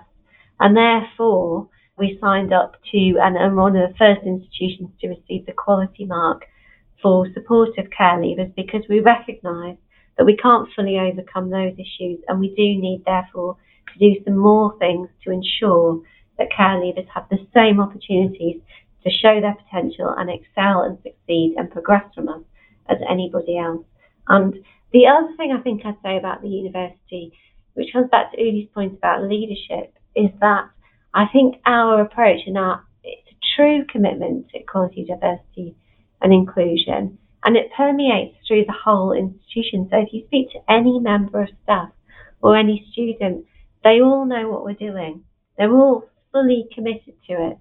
And 0.60 0.76
therefore, 0.76 1.68
we 1.98 2.18
signed 2.20 2.52
up 2.52 2.74
to 2.92 3.18
and 3.20 3.36
are 3.36 3.52
one 3.52 3.74
of 3.74 3.90
the 3.90 3.98
first 3.98 4.20
institutions 4.24 4.90
to 5.00 5.08
receive 5.08 5.44
the 5.46 5.52
quality 5.52 6.04
mark 6.04 6.44
for 7.02 7.26
supportive 7.34 7.90
care 7.90 8.16
leavers 8.16 8.54
because 8.54 8.82
we 8.88 9.00
recognise 9.00 9.76
that 10.16 10.24
we 10.24 10.36
can't 10.36 10.68
fully 10.76 11.00
overcome 11.00 11.50
those 11.50 11.74
issues 11.74 12.20
and 12.28 12.38
we 12.38 12.50
do 12.50 12.80
need 12.80 13.02
therefore 13.04 13.56
to 13.92 13.98
do 13.98 14.24
some 14.24 14.36
more 14.36 14.76
things 14.78 15.08
to 15.24 15.30
ensure 15.30 16.02
that 16.38 16.48
care 16.56 16.80
leavers 16.80 17.08
have 17.14 17.28
the 17.30 17.38
same 17.54 17.80
opportunities 17.80 18.60
to 19.04 19.10
show 19.10 19.40
their 19.40 19.54
potential 19.54 20.14
and 20.16 20.30
excel 20.30 20.82
and 20.82 20.98
succeed 21.02 21.54
and 21.56 21.70
progress 21.70 22.04
from 22.14 22.28
us 22.28 22.42
as 22.88 22.98
anybody 23.08 23.58
else. 23.58 23.84
And 24.28 24.54
the 24.92 25.06
other 25.06 25.34
thing 25.36 25.52
I 25.56 25.62
think 25.62 25.82
I'd 25.84 25.96
say 26.02 26.16
about 26.16 26.42
the 26.42 26.48
university, 26.48 27.32
which 27.74 27.92
comes 27.92 28.10
back 28.10 28.32
to 28.32 28.40
Udy's 28.40 28.68
point 28.74 28.94
about 28.94 29.24
leadership, 29.24 29.94
is 30.14 30.30
that 30.40 30.68
I 31.14 31.24
think 31.32 31.56
our 31.66 32.00
approach 32.00 32.40
and 32.46 32.58
our 32.58 32.84
it's 33.02 33.28
a 33.30 33.56
true 33.56 33.84
commitment 33.90 34.50
to 34.50 34.58
equality, 34.60 35.04
diversity, 35.04 35.74
and 36.20 36.32
inclusion, 36.32 37.18
and 37.44 37.56
it 37.56 37.72
permeates 37.76 38.36
through 38.46 38.64
the 38.66 38.72
whole 38.84 39.12
institution. 39.12 39.88
So 39.90 39.98
if 39.98 40.12
you 40.12 40.24
speak 40.26 40.50
to 40.52 40.72
any 40.72 41.00
member 41.00 41.42
of 41.42 41.48
staff 41.64 41.90
or 42.40 42.56
any 42.56 42.86
student, 42.92 43.46
they 43.84 44.00
all 44.00 44.24
know 44.24 44.48
what 44.48 44.64
we're 44.64 44.74
doing. 44.74 45.24
They're 45.58 45.72
all 45.72 46.04
fully 46.32 46.66
committed 46.74 47.14
to 47.28 47.50
it. 47.50 47.58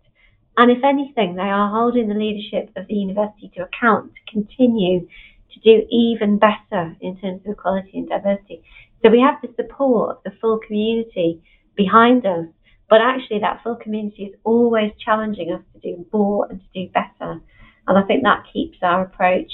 And 0.58 0.72
if 0.72 0.84
anything, 0.84 1.36
they 1.36 1.50
are 1.50 1.72
holding 1.72 2.08
the 2.08 2.16
leadership 2.16 2.72
of 2.76 2.88
the 2.88 2.94
university 2.94 3.52
to 3.56 3.64
account 3.64 4.12
to 4.14 4.32
continue 4.32 5.08
to 5.54 5.60
do 5.60 5.86
even 5.90 6.40
better 6.40 6.96
in 7.02 7.18
terms 7.20 7.42
of 7.46 7.54
equality 7.54 7.92
and 7.94 8.10
diversity. 8.10 8.64
So 9.04 9.10
we 9.10 9.22
have 9.22 9.42
the 9.42 9.54
support 9.56 10.18
of 10.18 10.24
the 10.24 10.32
full 10.40 10.60
community 10.60 11.42
behind 11.76 12.26
us 12.26 12.48
but 12.92 13.00
actually, 13.00 13.40
that 13.40 13.62
full 13.64 13.78
community 13.78 14.24
is 14.24 14.36
always 14.44 14.92
challenging 15.00 15.54
us 15.54 15.64
to 15.74 15.80
do 15.80 16.06
more 16.12 16.46
and 16.50 16.60
to 16.60 16.66
do 16.74 16.92
better. 16.92 17.40
And 17.88 17.98
I 17.98 18.02
think 18.06 18.24
that 18.24 18.44
keeps 18.52 18.80
our 18.82 19.04
approach 19.04 19.50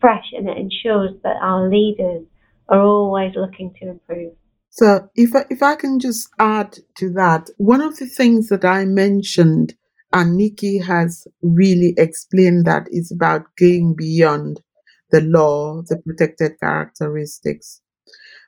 fresh 0.00 0.24
and 0.32 0.48
it 0.48 0.58
ensures 0.58 1.12
that 1.22 1.36
our 1.40 1.70
leaders 1.70 2.24
are 2.68 2.80
always 2.80 3.36
looking 3.36 3.72
to 3.78 3.90
improve. 3.90 4.32
So, 4.74 5.06
if 5.14 5.36
I, 5.36 5.44
if 5.50 5.62
I 5.62 5.76
can 5.76 5.98
just 6.00 6.30
add 6.38 6.78
to 6.96 7.10
that, 7.10 7.50
one 7.58 7.82
of 7.82 7.98
the 7.98 8.06
things 8.06 8.48
that 8.48 8.64
I 8.64 8.86
mentioned, 8.86 9.74
and 10.14 10.34
Nikki 10.34 10.78
has 10.78 11.26
really 11.42 11.92
explained 11.98 12.64
that, 12.64 12.86
is 12.90 13.12
about 13.12 13.44
going 13.58 13.94
beyond 13.94 14.62
the 15.10 15.20
law, 15.20 15.82
the 15.82 15.98
protected 15.98 16.58
characteristics. 16.58 17.82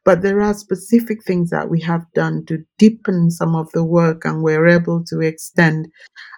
But 0.03 0.23
there 0.23 0.41
are 0.41 0.55
specific 0.55 1.23
things 1.25 1.51
that 1.51 1.69
we 1.69 1.83
have 1.83 2.11
done 2.15 2.47
to 2.47 2.65
deepen 2.79 3.31
some 3.31 3.55
of 3.55 3.71
the 3.73 3.85
work 3.85 4.25
and 4.25 4.43
we're 4.43 4.67
able 4.67 5.05
to 5.09 5.21
extend. 5.21 5.89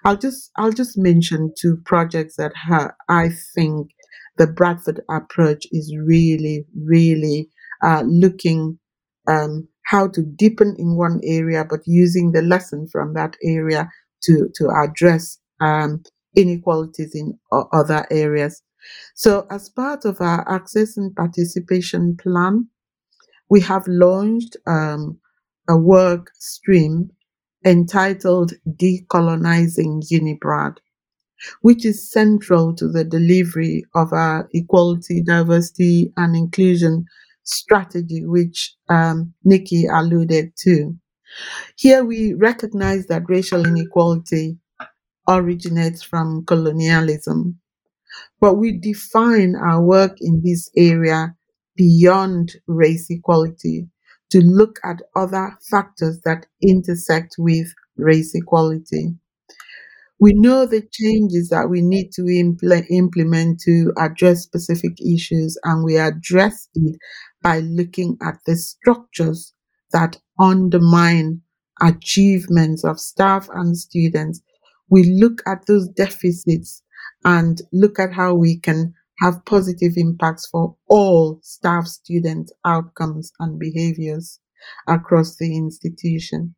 I'll 0.05 0.16
just 0.16 0.50
I'll 0.57 0.73
just 0.73 0.99
mention 0.99 1.55
two 1.57 1.76
projects 1.85 2.35
that 2.38 2.52
ha- 2.57 2.95
I 3.09 3.31
think 3.55 3.90
the 4.37 4.49
Bradford 4.49 5.02
approach 5.09 5.64
is 5.71 5.97
really, 5.97 6.66
really 6.76 7.50
uh, 7.85 8.02
looking 8.05 8.81
um, 9.28 9.69
how 9.87 10.09
to 10.09 10.23
deepen 10.23 10.76
in 10.78 10.97
one 10.97 11.21
area, 11.25 11.64
but 11.69 11.81
using 11.87 12.33
the 12.33 12.43
lesson 12.43 12.88
from 12.88 13.14
that 13.14 13.37
area 13.43 13.90
to 14.25 14.50
to 14.57 14.71
address 14.71 15.38
um, 15.61 16.02
inequalities 16.37 17.14
in 17.14 17.38
o- 17.52 17.69
other 17.73 18.07
areas. 18.11 18.62
So, 19.16 19.47
as 19.50 19.71
part 19.71 20.05
of 20.07 20.21
our 20.21 20.49
access 20.49 20.97
and 20.99 21.14
participation 21.16 22.16
plan, 22.16 22.69
we 23.50 23.61
have 23.62 23.87
launched 23.88 24.57
um, 24.66 25.19
a 25.69 25.76
work 25.76 26.31
stream 26.35 27.11
entitled 27.64 28.52
Decolonizing 28.69 30.02
UniBrad, 30.12 30.78
which 31.62 31.85
is 31.85 32.11
central 32.11 32.75
to 32.76 32.88
the 32.88 33.05
delivery 33.05 33.85
of 33.95 34.12
our 34.12 34.49
equality, 34.55 35.23
diversity, 35.23 36.12
and 36.16 36.37
inclusion 36.37 37.07
strategy, 37.46 38.24
which 38.24 38.74
um, 38.88 39.34
Nikki 39.44 39.86
alluded 39.86 40.52
to. 40.64 40.96
Here 41.76 42.04
we 42.04 42.34
recognize 42.34 43.06
that 43.06 43.28
racial 43.28 43.66
inequality 43.66 44.58
originates 45.28 46.02
from 46.02 46.44
colonialism, 46.46 47.60
but 48.40 48.54
we 48.56 48.78
define 48.78 49.56
our 49.56 49.82
work 49.82 50.16
in 50.20 50.42
this 50.44 50.70
area 50.76 51.36
beyond 51.76 52.52
race 52.66 53.06
equality 53.10 53.88
to 54.30 54.40
look 54.40 54.78
at 54.84 55.02
other 55.16 55.58
factors 55.70 56.20
that 56.24 56.46
intersect 56.62 57.36
with 57.38 57.68
race 57.96 58.34
equality. 58.34 59.16
We 60.18 60.32
know 60.34 60.66
the 60.66 60.82
changes 60.82 61.48
that 61.50 61.68
we 61.70 61.82
need 61.82 62.10
to 62.12 62.22
imple- 62.22 62.86
implement 62.90 63.60
to 63.60 63.92
address 63.98 64.42
specific 64.42 65.00
issues, 65.00 65.58
and 65.64 65.84
we 65.84 65.96
address 65.98 66.68
it 66.74 66.96
by 67.43 67.61
looking 67.61 68.16
at 68.23 68.38
the 68.47 68.57
structures 68.57 69.55
that 69.93 70.19
undermine 70.38 71.43
achievements 71.81 72.85
of 72.85 72.99
staff 72.99 73.49
and 73.52 73.76
students. 73.76 74.40
We 74.88 75.05
look 75.21 75.43
at 75.47 75.66
those 75.66 75.88
deficits 75.88 76.83
and 77.25 77.61
look 77.73 77.99
at 77.99 78.12
how 78.12 78.35
we 78.35 78.59
can 78.59 78.95
have 79.21 79.45
positive 79.47 79.93
impacts 79.97 80.47
for 80.47 80.76
all 80.88 81.40
staff, 81.43 81.87
student 81.87 82.52
outcomes, 82.64 83.33
and 83.40 83.59
behaviors 83.59 84.40
across 84.87 85.37
the 85.37 85.57
institution. 85.57 86.55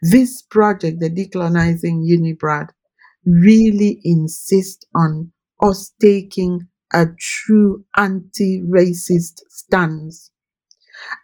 This 0.00 0.42
project, 0.42 1.00
the 1.00 1.10
Decolonizing 1.10 2.04
Unibrad, 2.08 2.68
really 3.26 4.00
insists 4.04 4.84
on 4.94 5.32
us 5.62 5.92
taking 6.00 6.68
a 6.92 7.06
true 7.18 7.84
anti-racist 7.96 9.40
stance. 9.48 10.30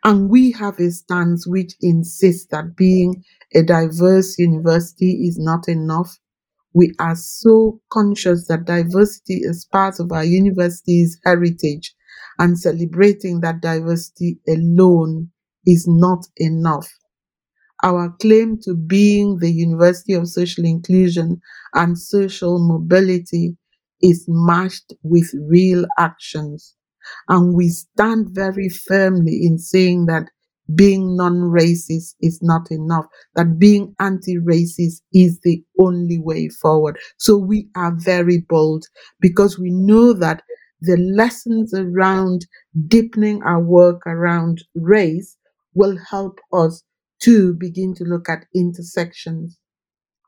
And 0.05 0.29
we 0.29 0.53
have 0.53 0.79
a 0.81 0.91
stance 0.91 1.47
which 1.47 1.75
insists 1.81 2.47
that 2.51 2.77
being 2.77 3.23
a 3.55 3.63
diverse 3.63 4.39
university 4.39 5.27
is 5.27 5.39
not 5.39 5.69
enough. 5.69 6.19
We 6.75 6.95
are 6.99 7.17
so 7.17 7.81
conscious 7.91 8.47
that 8.49 8.65
diversity 8.65 9.41
is 9.43 9.67
part 9.71 10.01
of 10.01 10.13
our 10.13 10.25
university's 10.25 11.19
heritage, 11.25 11.95
and 12.39 12.59
celebrating 12.59 13.41
that 13.41 13.61
diversity 13.61 14.39
alone 14.49 15.31
is 15.67 15.87
not 15.89 16.27
enough. 16.37 16.89
Our 17.83 18.11
claim 18.21 18.59
to 18.63 18.75
being 18.75 19.39
the 19.39 19.51
University 19.53 20.13
of 20.13 20.29
Social 20.29 20.65
Inclusion 20.65 21.41
and 21.75 21.99
Social 21.99 22.59
Mobility 22.59 23.57
is 24.03 24.25
matched 24.29 24.93
with 25.03 25.31
real 25.49 25.87
actions. 25.99 26.75
And 27.29 27.55
we 27.55 27.69
stand 27.69 28.29
very 28.31 28.69
firmly 28.69 29.41
in 29.43 29.59
saying 29.59 30.07
that 30.07 30.29
being 30.75 31.17
non-racist 31.17 32.15
is 32.21 32.41
not 32.43 32.71
enough, 32.71 33.07
that 33.35 33.59
being 33.59 33.95
anti-racist 34.01 35.01
is 35.15 35.41
the 35.43 35.65
only 35.79 36.19
way 36.19 36.49
forward. 36.49 36.99
So 37.17 37.39
we 37.39 37.69
are 37.75 37.95
very 37.97 38.45
bold 38.49 38.85
because 39.21 39.59
we 39.59 39.71
know 39.71 40.13
that 40.13 40.43
the 40.81 40.97
lessons 40.97 41.73
around 41.73 42.47
deepening 42.87 43.43
our 43.43 43.63
work 43.63 44.07
around 44.07 44.63
race 44.75 45.37
will 45.75 45.97
help 46.11 46.39
us 46.53 46.83
to 47.23 47.55
begin 47.55 47.95
to 47.95 48.05
look 48.05 48.29
at 48.29 48.45
intersections. 48.55 49.59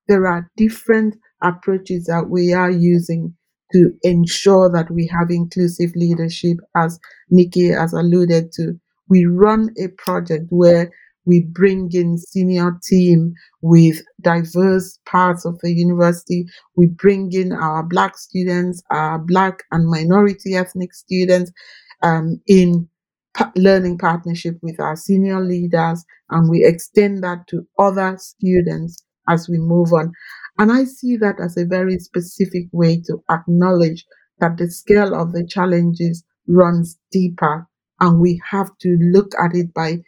There 0.09 0.27
are 0.27 0.51
different 0.57 1.17
approaches 1.43 2.07
that 2.07 2.29
we 2.29 2.53
are 2.53 2.71
using 2.71 3.37
to 3.73 3.93
ensure 4.03 4.71
that 4.73 4.91
we 4.91 5.07
have 5.09 5.31
inclusive 5.31 5.91
leadership, 5.95 6.59
as 6.77 6.99
Nikki 7.31 7.69
has 7.69 7.93
alluded 7.93 8.53
to. 8.53 8.79
We 9.09 9.27
run 9.27 9.71
a 9.83 9.89
project 9.89 10.47
where 10.51 10.91
we 11.27 11.41
bring 11.41 11.91
in 11.93 12.19
senior 12.19 12.79
team 12.83 13.35
with 13.61 14.01
diverse 14.21 14.99
parts 15.07 15.45
of 15.45 15.59
the 15.63 15.73
university. 15.73 16.47
We 16.77 16.87
bring 16.87 17.33
in 17.33 17.53
our 17.53 17.83
black 17.83 18.17
students, 18.19 18.83
our 18.91 19.19
black 19.19 19.63
and 19.71 19.87
minority 19.89 20.55
ethnic 20.55 20.95
students 20.95 21.53
um, 22.03 22.41
in 22.47 22.89
pa- 23.35 23.53
learning 23.57 23.99
partnership 23.99 24.57
with 24.63 24.81
our 24.81 24.97
senior 24.97 25.41
leaders, 25.41 26.05
and 26.31 26.49
we 26.51 26.65
extend 26.65 27.23
that 27.25 27.47
to 27.49 27.67
other 27.79 28.17
students 28.19 29.03
as 29.31 29.49
we 29.49 29.59
move 29.59 29.93
on. 29.93 30.13
And 30.59 30.71
I 30.71 30.85
see 30.85 31.17
that 31.19 31.41
as 31.41 31.57
a 31.57 31.65
very 31.65 31.99
specific 31.99 32.65
way 32.73 33.01
to 33.07 33.23
acknowledge 33.31 34.05
that 34.41 34.59
the 34.59 34.71
scale 34.71 35.15
of 35.15 35.33
the 35.33 35.47
challenges 35.47 36.25
runs 36.47 36.99
deeper, 37.13 37.67
and 38.01 38.21
we 38.21 38.41
have 38.51 38.71
to 38.81 38.99
look 39.01 39.33
at 39.43 39.55
it 39.55 39.73
by 39.73 39.99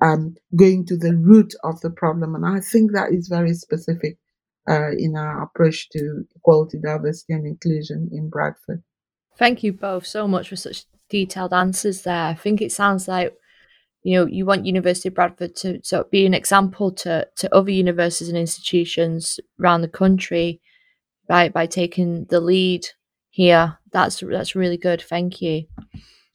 um, 0.00 0.36
going 0.56 0.86
to 0.86 0.96
the 0.96 1.16
root 1.16 1.54
of 1.64 1.80
the 1.80 1.90
problem. 1.90 2.34
And 2.34 2.46
I 2.46 2.60
think 2.60 2.92
that 2.92 3.12
is 3.12 3.28
very 3.28 3.54
specific 3.54 4.18
uh, 4.68 4.90
in 4.96 5.16
our 5.16 5.42
approach 5.42 5.88
to 5.90 6.24
equality, 6.36 6.78
diversity, 6.78 7.32
and 7.32 7.46
inclusion 7.46 8.08
in 8.12 8.28
Bradford. 8.28 8.82
Thank 9.36 9.62
you 9.62 9.72
both 9.72 10.06
so 10.06 10.28
much 10.28 10.48
for 10.48 10.56
such 10.56 10.84
detailed 11.08 11.52
answers 11.52 12.02
there. 12.02 12.24
I 12.24 12.34
think 12.34 12.60
it 12.60 12.72
sounds 12.72 13.08
like 13.08 13.34
you 14.02 14.18
know 14.18 14.26
you 14.26 14.44
want 14.46 14.66
University 14.66 15.08
of 15.08 15.14
Bradford 15.14 15.56
to 15.56 15.80
sort 15.82 16.06
of 16.06 16.10
be 16.10 16.26
an 16.26 16.34
example 16.34 16.92
to 16.92 17.26
to 17.36 17.54
other 17.54 17.70
universities 17.70 18.28
and 18.28 18.38
institutions 18.38 19.40
around 19.60 19.82
the 19.82 19.88
country 19.88 20.60
by 21.28 21.48
by 21.48 21.66
taking 21.66 22.26
the 22.30 22.40
lead 22.40 22.86
here. 23.30 23.78
That's 23.92 24.20
that's 24.20 24.54
really 24.54 24.76
good. 24.76 25.02
Thank 25.02 25.40
you. 25.40 25.64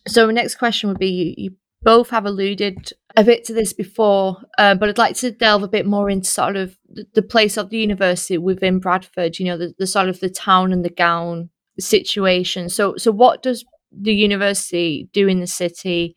So 0.07 0.29
next 0.29 0.55
question 0.55 0.89
would 0.89 0.99
be 0.99 1.07
you, 1.07 1.33
you 1.37 1.55
both 1.81 2.09
have 2.09 2.25
alluded 2.25 2.91
a 3.15 3.23
bit 3.23 3.43
to 3.45 3.53
this 3.53 3.73
before, 3.73 4.37
uh, 4.57 4.75
but 4.75 4.89
I'd 4.89 4.97
like 4.97 5.15
to 5.17 5.31
delve 5.31 5.63
a 5.63 5.67
bit 5.67 5.85
more 5.85 6.09
into 6.09 6.27
sort 6.27 6.55
of 6.55 6.77
the, 6.89 7.05
the 7.13 7.21
place 7.21 7.57
of 7.57 7.69
the 7.69 7.77
university 7.77 8.37
within 8.37 8.79
Bradford. 8.79 9.39
You 9.39 9.47
know, 9.47 9.57
the, 9.57 9.73
the 9.77 9.87
sort 9.87 10.09
of 10.09 10.19
the 10.19 10.29
town 10.29 10.71
and 10.71 10.83
the 10.83 10.89
gown 10.89 11.49
situation. 11.79 12.69
So, 12.69 12.95
so 12.97 13.11
what 13.11 13.43
does 13.43 13.65
the 13.91 14.13
university 14.13 15.09
do 15.13 15.27
in 15.27 15.39
the 15.39 15.47
city 15.47 16.15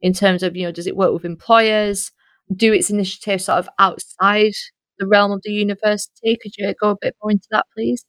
in 0.00 0.12
terms 0.12 0.42
of 0.42 0.56
you 0.56 0.64
know 0.64 0.72
does 0.72 0.86
it 0.86 0.96
work 0.96 1.12
with 1.12 1.24
employers? 1.24 2.12
Do 2.54 2.72
its 2.72 2.90
initiatives 2.90 3.46
sort 3.46 3.58
of 3.58 3.68
outside 3.78 4.52
the 4.98 5.06
realm 5.06 5.32
of 5.32 5.40
the 5.42 5.52
university? 5.52 6.38
Could 6.40 6.52
you 6.56 6.72
go 6.80 6.90
a 6.90 6.96
bit 7.00 7.16
more 7.22 7.32
into 7.32 7.48
that, 7.50 7.66
please? 7.76 8.04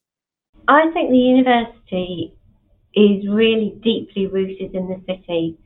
I 0.68 0.90
think 0.92 1.10
the 1.10 1.16
university 1.16 2.34
is 2.94 3.28
really 3.28 3.78
deeply 3.82 4.26
rooted 4.26 4.74
in 4.74 4.88
the 4.88 5.00
city. 5.06 5.58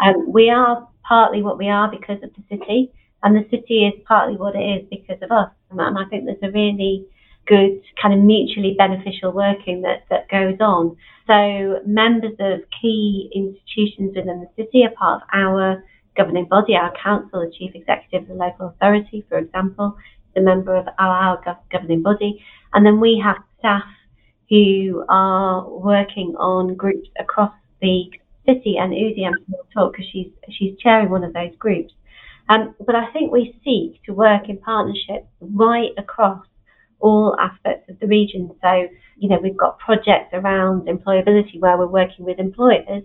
Um, 0.00 0.32
we 0.32 0.50
are 0.50 0.88
partly 1.06 1.42
what 1.42 1.58
we 1.58 1.68
are 1.68 1.90
because 1.90 2.22
of 2.22 2.30
the 2.34 2.42
city, 2.50 2.92
and 3.22 3.36
the 3.36 3.48
city 3.50 3.86
is 3.86 3.94
partly 4.06 4.36
what 4.36 4.54
it 4.54 4.60
is 4.60 4.88
because 4.90 5.22
of 5.22 5.30
us. 5.30 5.50
And 5.70 5.80
I 5.80 6.04
think 6.10 6.24
there's 6.24 6.38
a 6.42 6.52
really 6.52 7.06
good 7.48 7.82
kind 8.00 8.14
of 8.14 8.20
mutually 8.20 8.74
beneficial 8.76 9.32
working 9.32 9.82
that, 9.82 10.04
that 10.10 10.28
goes 10.28 10.56
on. 10.60 10.96
So 11.26 11.80
members 11.86 12.36
of 12.38 12.60
key 12.80 13.30
institutions 13.34 14.12
within 14.14 14.40
the 14.40 14.48
city 14.56 14.84
are 14.84 14.90
part 14.90 15.22
of 15.22 15.28
our 15.32 15.84
governing 16.16 16.46
body, 16.46 16.74
our 16.74 16.92
council, 17.02 17.40
the 17.40 17.52
chief 17.56 17.74
executive 17.74 18.22
of 18.22 18.28
the 18.28 18.34
local 18.34 18.68
authority, 18.68 19.24
for 19.28 19.38
example, 19.38 19.96
is 20.34 20.42
a 20.42 20.44
member 20.44 20.76
of 20.76 20.86
our, 20.98 21.40
governing 21.72 22.02
body. 22.02 22.42
And 22.74 22.84
then 22.84 23.00
we 23.00 23.20
have 23.24 23.36
staff 23.58 23.84
who 24.48 25.04
are 25.08 25.68
working 25.68 26.34
on 26.38 26.74
groups 26.74 27.08
across 27.18 27.52
the 27.80 28.10
city 28.46 28.76
and 28.78 28.92
Udy 28.92 29.24
I'm 29.26 29.32
going 29.32 29.62
to 29.62 29.74
talk 29.74 29.92
because 29.92 30.06
she's 30.10 30.30
she's 30.50 30.78
chairing 30.78 31.10
one 31.10 31.24
of 31.24 31.34
those 31.34 31.54
groups. 31.58 31.92
Um, 32.48 32.74
but 32.84 32.94
I 32.94 33.12
think 33.12 33.30
we 33.30 33.54
seek 33.62 34.02
to 34.04 34.14
work 34.14 34.48
in 34.48 34.56
partnership 34.58 35.28
right 35.40 35.90
across 35.98 36.44
all 37.00 37.36
aspects 37.38 37.88
of 37.88 37.98
the 38.00 38.06
region. 38.06 38.50
So, 38.62 38.88
you 39.16 39.28
know, 39.28 39.38
we've 39.42 39.56
got 39.56 39.78
projects 39.78 40.30
around 40.32 40.88
employability 40.88 41.60
where 41.60 41.76
we're 41.76 41.86
working 41.86 42.24
with 42.24 42.38
employers 42.38 43.04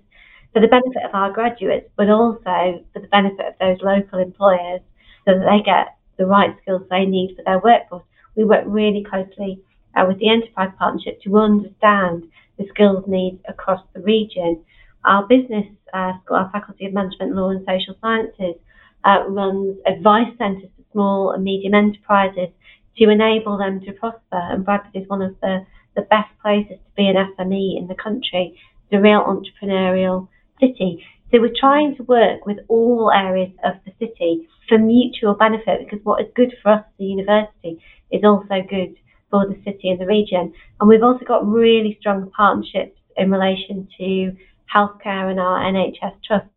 for 0.54 0.62
the 0.62 0.68
benefit 0.68 1.04
of 1.04 1.14
our 1.14 1.32
graduates, 1.32 1.90
but 1.98 2.10
also 2.10 2.86
for 2.94 3.00
the 3.02 3.08
benefit 3.08 3.46
of 3.48 3.54
those 3.60 3.78
local 3.82 4.20
employers 4.20 4.82
so 5.26 5.34
that 5.34 5.46
they 5.46 5.64
get 5.64 5.98
the 6.18 6.26
right 6.26 6.56
skills 6.62 6.84
they 6.90 7.06
need 7.06 7.36
for 7.36 7.44
their 7.44 7.60
workforce. 7.60 8.04
We 8.36 8.46
work 8.46 8.64
really 8.68 9.04
closely 9.10 9.62
uh, 9.96 10.06
with 10.08 10.20
the 10.20 10.30
Enterprise 10.30 10.72
Partnership 10.78 11.22
to 11.24 11.38
understand 11.38 12.26
the 12.58 12.66
skills 12.70 13.06
needs 13.08 13.42
across 13.48 13.82
the 13.94 14.02
region. 14.02 14.64
Our 15.06 15.28
business 15.28 15.66
uh, 15.94 16.14
school, 16.24 16.38
our 16.38 16.50
Faculty 16.52 16.86
of 16.86 16.94
Management, 16.94 17.36
Law 17.36 17.50
and 17.50 17.66
Social 17.66 17.96
Sciences, 18.00 18.62
uh, 19.04 19.26
runs 19.28 19.78
advice 19.86 20.32
centres 20.38 20.70
for 20.78 20.84
small 20.92 21.32
and 21.32 21.44
medium 21.44 21.74
enterprises 21.74 22.50
to 22.98 23.10
enable 23.10 23.58
them 23.58 23.82
to 23.82 23.92
prosper. 23.94 24.22
And 24.32 24.66
Bradford 24.66 24.96
is 24.96 25.08
one 25.08 25.22
of 25.22 25.36
the, 25.42 25.66
the 25.96 26.04
best 26.04 26.30
places 26.42 26.78
to 26.78 26.92
be 26.96 27.08
an 27.08 27.16
SME 27.16 27.78
in 27.78 27.88
the 27.88 27.96
country. 27.96 28.60
It's 28.86 28.94
a 28.94 29.02
real 29.02 29.22
entrepreneurial 29.22 30.28
city. 30.60 31.04
So 31.32 31.42
we're 31.42 31.54
trying 31.60 31.96
to 31.96 32.04
work 32.04 32.46
with 32.46 32.60
all 32.68 33.12
areas 33.12 33.52
of 33.64 33.74
the 33.86 33.92
city 34.00 34.48
for 34.70 34.78
mutual 34.78 35.34
benefit 35.34 35.80
because 35.84 36.00
what 36.04 36.22
is 36.22 36.28
good 36.36 36.54
for 36.62 36.74
us, 36.74 36.86
the 37.00 37.06
university, 37.06 37.80
is 38.12 38.24
also 38.24 38.62
good 38.70 38.96
for 39.32 39.48
the 39.48 39.60
city 39.66 39.90
and 39.90 40.00
the 40.00 40.06
region. 40.06 40.54
And 40.80 40.88
we've 40.88 41.02
also 41.02 41.26
got 41.26 41.48
really 41.48 41.98
strong 42.00 42.30
partnerships 42.38 43.00
in 43.18 43.32
relation 43.32 43.88
to 43.98 44.36
healthcare 44.74 45.32
and 45.32 45.40
our 45.40 45.60
NHS 45.60 46.14
trust. 46.24 46.53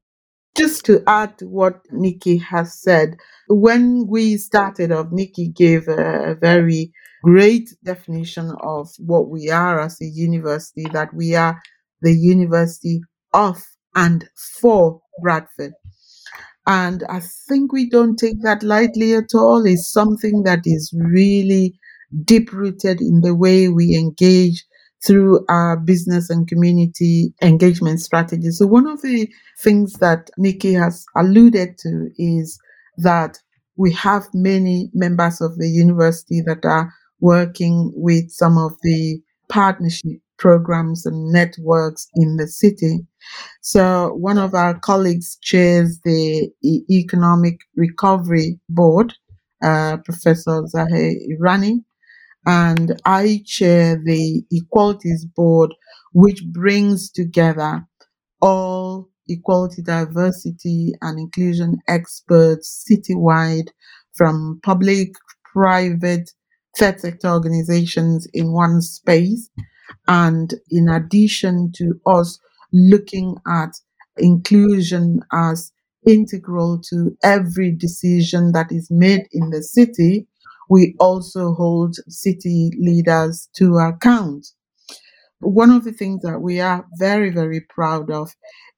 Just 0.56 0.84
to 0.86 1.02
add 1.06 1.38
to 1.38 1.46
what 1.48 1.80
Nikki 1.92 2.38
has 2.38 2.80
said, 2.80 3.16
when 3.48 4.06
we 4.08 4.36
started 4.38 4.90
off, 4.92 5.08
Nikki 5.12 5.48
gave 5.48 5.88
a, 5.88 6.32
a 6.32 6.34
very 6.34 6.92
great 7.22 7.70
definition 7.84 8.52
of 8.60 8.88
what 8.98 9.28
we 9.28 9.50
are 9.50 9.80
as 9.80 10.00
a 10.00 10.06
university, 10.06 10.86
that 10.92 11.12
we 11.14 11.34
are 11.34 11.60
the 12.02 12.14
university 12.14 13.00
of 13.34 13.64
and 13.94 14.28
for 14.60 15.00
Bradford. 15.22 15.72
And 16.66 17.04
I 17.08 17.20
think 17.48 17.72
we 17.72 17.88
don't 17.88 18.16
take 18.16 18.42
that 18.42 18.62
lightly 18.62 19.14
at 19.14 19.34
all. 19.34 19.64
It's 19.66 19.90
something 19.92 20.42
that 20.44 20.60
is 20.64 20.92
really 20.96 21.78
deep 22.24 22.52
rooted 22.52 23.00
in 23.00 23.22
the 23.22 23.34
way 23.34 23.68
we 23.68 23.96
engage 23.96 24.65
through 25.04 25.44
our 25.48 25.76
business 25.76 26.30
and 26.30 26.48
community 26.48 27.34
engagement 27.42 28.00
strategy. 28.00 28.50
So 28.50 28.66
one 28.66 28.86
of 28.86 29.02
the 29.02 29.28
things 29.60 29.94
that 29.94 30.30
Nikki 30.38 30.72
has 30.74 31.04
alluded 31.16 31.78
to 31.78 32.10
is 32.16 32.58
that 32.98 33.38
we 33.76 33.92
have 33.92 34.24
many 34.32 34.90
members 34.94 35.40
of 35.40 35.58
the 35.58 35.68
university 35.68 36.40
that 36.46 36.64
are 36.64 36.92
working 37.20 37.92
with 37.94 38.30
some 38.30 38.58
of 38.58 38.72
the 38.82 39.20
partnership 39.48 40.20
programs 40.38 41.06
and 41.06 41.32
networks 41.32 42.08
in 42.14 42.36
the 42.36 42.46
city. 42.46 43.06
So 43.62 44.14
one 44.14 44.38
of 44.38 44.54
our 44.54 44.78
colleagues 44.78 45.38
chairs 45.42 46.00
the 46.04 46.50
Economic 46.90 47.60
Recovery 47.74 48.60
Board, 48.68 49.14
uh, 49.62 49.96
Professor 50.04 50.66
Zahir 50.66 51.14
Irani, 51.32 51.84
and 52.46 53.00
I 53.04 53.42
chair 53.44 54.00
the 54.02 54.44
Equalities 54.50 55.24
Board, 55.24 55.74
which 56.12 56.44
brings 56.46 57.10
together 57.10 57.84
all 58.40 59.08
equality, 59.28 59.82
diversity, 59.82 60.92
and 61.02 61.18
inclusion 61.18 61.78
experts 61.88 62.86
citywide 62.88 63.68
from 64.14 64.60
public, 64.62 65.14
private, 65.52 66.30
third 66.78 67.00
sector 67.00 67.28
organizations 67.28 68.28
in 68.32 68.52
one 68.52 68.80
space. 68.80 69.50
And 70.06 70.54
in 70.70 70.88
addition 70.88 71.72
to 71.76 72.00
us 72.06 72.38
looking 72.72 73.36
at 73.46 73.70
inclusion 74.18 75.20
as 75.32 75.72
integral 76.06 76.80
to 76.90 77.16
every 77.22 77.72
decision 77.72 78.52
that 78.52 78.70
is 78.70 78.88
made 78.90 79.26
in 79.32 79.50
the 79.50 79.62
city, 79.62 80.28
we 80.68 80.94
also 80.98 81.54
hold 81.54 81.96
city 82.08 82.70
leaders 82.78 83.48
to 83.56 83.76
account. 83.76 84.46
One 85.40 85.70
of 85.70 85.84
the 85.84 85.92
things 85.92 86.22
that 86.22 86.40
we 86.40 86.60
are 86.60 86.84
very, 86.98 87.30
very 87.30 87.60
proud 87.60 88.10
of 88.10 88.34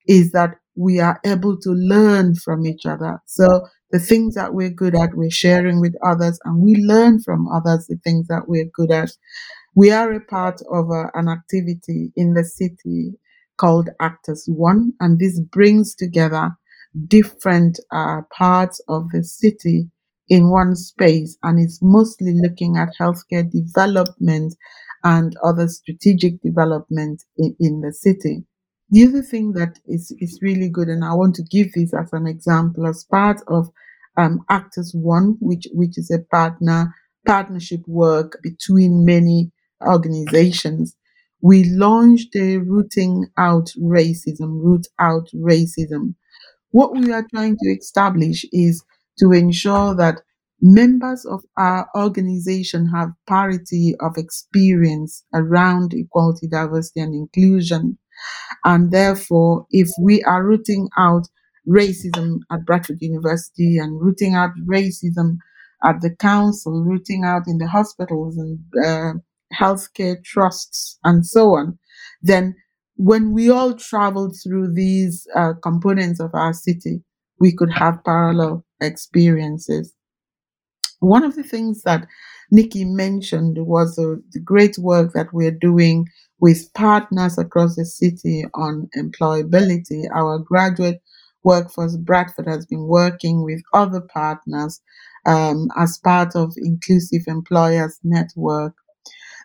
is 0.07 0.33
that 0.33 0.57
we 0.77 1.01
are 1.01 1.21
able 1.25 1.59
to 1.59 1.71
learn 1.71 2.35
from 2.35 2.67
each 2.67 2.87
other. 2.87 3.21
So 3.27 3.67
the 3.91 3.99
things 3.99 4.35
that 4.35 4.55
we're 4.55 4.71
good 4.71 4.95
at, 4.95 5.15
we're 5.15 5.31
sharing 5.31 5.81
with 5.81 5.95
others, 6.05 6.39
and 6.45 6.61
we 6.63 6.77
learn 6.77 7.21
from 7.21 7.49
others 7.49 7.87
the 7.87 7.99
things 8.05 8.27
that 8.29 8.49
we're 8.49 8.69
good 8.75 8.91
at. 8.91 9.11
We 9.75 9.91
are 9.91 10.13
a 10.13 10.21
part 10.21 10.61
of 10.71 10.91
a, 10.91 11.11
an 11.15 11.29
activity 11.29 12.13
in 12.17 12.35
the 12.35 12.45
city 12.45 13.15
called 13.57 13.91
Act 14.01 14.29
as 14.29 14.45
One, 14.49 14.93
and 15.01 15.19
this 15.19 15.41
brings 15.41 15.95
together 15.95 16.51
different 17.07 17.79
uh, 17.93 18.23
parts 18.37 18.81
of 18.89 19.11
the 19.11 19.23
city 19.25 19.91
in 20.29 20.51
one 20.51 20.77
space 20.77 21.37
and 21.43 21.59
is 21.59 21.79
mostly 21.83 22.35
looking 22.35 22.77
at 22.77 22.95
healthcare 23.01 23.51
development 23.51 24.55
and 25.05 25.37
other 25.45 25.69
strategic 25.69 26.41
development 26.43 27.25
in, 27.37 27.57
in 27.61 27.81
the 27.81 27.93
city. 27.93 28.45
The 28.91 29.07
other 29.07 29.23
thing 29.23 29.53
that 29.53 29.79
is, 29.87 30.15
is 30.19 30.41
really 30.43 30.69
good, 30.69 30.89
and 30.89 31.05
I 31.05 31.15
want 31.15 31.35
to 31.37 31.43
give 31.43 31.73
this 31.73 31.93
as 31.95 32.13
an 32.13 32.27
example 32.27 32.87
as 32.87 33.05
part 33.05 33.41
of 33.47 33.69
um, 34.17 34.41
Act 34.49 34.79
as 34.79 34.93
One, 34.95 35.37
which, 35.41 35.67
which 35.73 35.99
is 35.99 36.11
a 36.11 36.21
partner 36.31 36.95
partnership 37.27 37.81
work 37.87 38.39
between 38.43 39.05
many 39.05 39.53
organizations. 39.87 40.97
We 41.43 41.65
launched 41.65 42.35
a 42.35 42.57
rooting 42.57 43.27
out 43.37 43.71
racism, 43.79 44.63
root 44.63 44.87
out 44.99 45.29
racism. 45.35 46.15
What 46.71 46.97
we 46.97 47.13
are 47.13 47.27
trying 47.33 47.57
to 47.59 47.69
establish 47.71 48.45
is 48.51 48.83
to 49.19 49.33
ensure 49.33 49.95
that 49.97 50.21
members 50.61 51.25
of 51.25 51.45
our 51.57 51.89
organization 51.97 52.89
have 52.89 53.11
parity 53.29 53.95
of 54.01 54.17
experience 54.17 55.25
around 55.35 55.95
equality, 55.95 56.49
diversity, 56.49 57.01
and 57.01 57.15
inclusion. 57.15 57.99
And 58.65 58.91
therefore, 58.91 59.67
if 59.71 59.89
we 60.01 60.23
are 60.25 60.45
rooting 60.45 60.89
out 60.97 61.29
racism 61.69 62.39
at 62.51 62.65
Bradford 62.65 62.99
University 63.01 63.79
and 63.79 64.01
rooting 64.01 64.35
out 64.35 64.51
racism 64.69 65.37
at 65.85 66.01
the 66.01 66.15
council, 66.17 66.83
rooting 66.83 67.25
out 67.25 67.43
in 67.47 67.59
the 67.59 67.69
hospitals 67.69 68.37
and 68.37 68.59
uh, 68.85 69.13
healthcare 69.55 70.23
trusts, 70.25 70.99
and 71.05 71.25
so 71.25 71.55
on, 71.55 71.79
then 72.23 72.57
when 72.97 73.33
we 73.33 73.49
all 73.49 73.75
travel 73.75 74.33
through 74.43 74.75
these 74.75 75.25
uh, 75.37 75.53
components 75.63 76.19
of 76.19 76.31
our 76.35 76.53
city, 76.53 77.01
we 77.39 77.55
could 77.55 77.71
have 77.71 78.03
parallel 78.05 78.65
experiences. 78.81 79.95
One 81.01 81.25
of 81.25 81.37
the 81.37 81.45
things 81.45 81.83
that 81.83 82.07
Nikki 82.51 82.85
mentioned 82.85 83.59
was 83.67 83.99
uh, 83.99 84.17
the 84.33 84.41
great 84.41 84.79
work 84.79 85.13
that 85.13 85.33
we're 85.33 85.51
doing 85.53 86.07
with 86.41 86.73
partners 86.75 87.39
across 87.39 87.77
the 87.77 87.85
city 87.85 88.45
on 88.55 88.89
employability. 88.97 90.05
Our 90.15 90.39
graduate 90.39 91.01
workforce, 91.45 91.97
Bradford, 91.97 92.47
has 92.47 92.67
been 92.67 92.87
working 92.87 93.45
with 93.45 93.63
other 93.73 94.01
partners 94.01 94.81
um, 95.27 95.69
as 95.77 95.99
part 95.99 96.35
of 96.35 96.55
Inclusive 96.57 97.23
Employers 97.27 97.99
Network. 98.03 98.75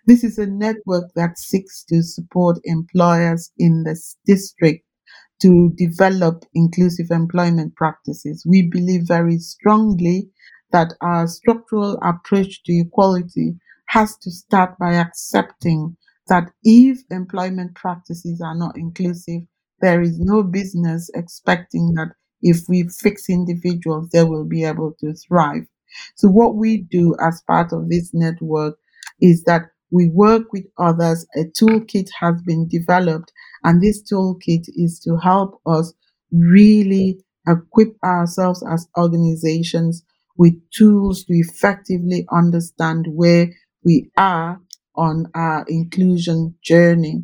This 0.06 0.24
is 0.24 0.38
a 0.38 0.46
network 0.46 1.12
that 1.16 1.38
seeks 1.38 1.84
to 1.86 2.02
support 2.02 2.60
employers 2.64 3.52
in 3.58 3.84
this 3.84 4.18
district 4.26 4.86
to 5.42 5.72
develop 5.76 6.46
inclusive 6.54 7.08
employment 7.12 7.76
practices. 7.76 8.46
We 8.48 8.70
believe 8.70 9.04
very 9.08 9.38
strongly 9.40 10.30
that 10.72 10.94
our 11.02 11.28
structural 11.28 12.00
approach 12.02 12.64
to 12.64 12.74
equality 12.74 13.58
has 13.90 14.18
to 14.18 14.32
start 14.32 14.78
by 14.80 14.94
accepting 14.96 15.98
that 16.28 16.52
if 16.64 17.00
employment 17.12 17.76
practices 17.76 18.42
are 18.42 18.56
not 18.56 18.78
inclusive, 18.78 19.42
there 19.82 20.02
is 20.02 20.20
no 20.20 20.42
business 20.44 21.10
expecting 21.14 21.94
that 21.96 22.14
if 22.42 22.62
we 22.70 22.88
fix 22.88 23.30
individuals, 23.30 24.10
they 24.10 24.24
will 24.24 24.46
be 24.46 24.64
able 24.64 24.94
to 25.02 25.14
thrive. 25.14 25.64
So, 26.16 26.28
what 26.30 26.56
we 26.56 26.78
do 26.90 27.16
as 27.22 27.44
part 27.48 27.72
of 27.72 27.90
this 27.90 28.12
network 28.14 28.78
is 29.22 29.44
that 29.44 29.70
we 29.94 30.10
work 30.10 30.52
with 30.54 30.66
others. 30.78 31.26
A 31.38 31.46
toolkit 31.46 32.10
has 32.20 32.42
been 32.44 32.68
developed, 32.68 33.32
and 33.64 33.82
this 33.82 34.04
toolkit 34.04 34.66
is 34.76 35.00
to 35.06 35.18
help 35.18 35.62
us 35.66 35.94
really 36.32 37.24
equip 37.48 37.96
ourselves 38.04 38.64
as 38.70 38.88
organizations 38.98 40.04
with 40.38 40.54
tools 40.72 41.24
to 41.26 41.34
effectively 41.34 42.26
understand 42.32 43.06
where 43.10 43.48
we 43.86 44.12
are 44.18 44.60
on 44.96 45.28
our 45.36 45.66
inclusion 45.70 46.56
journey. 46.64 47.24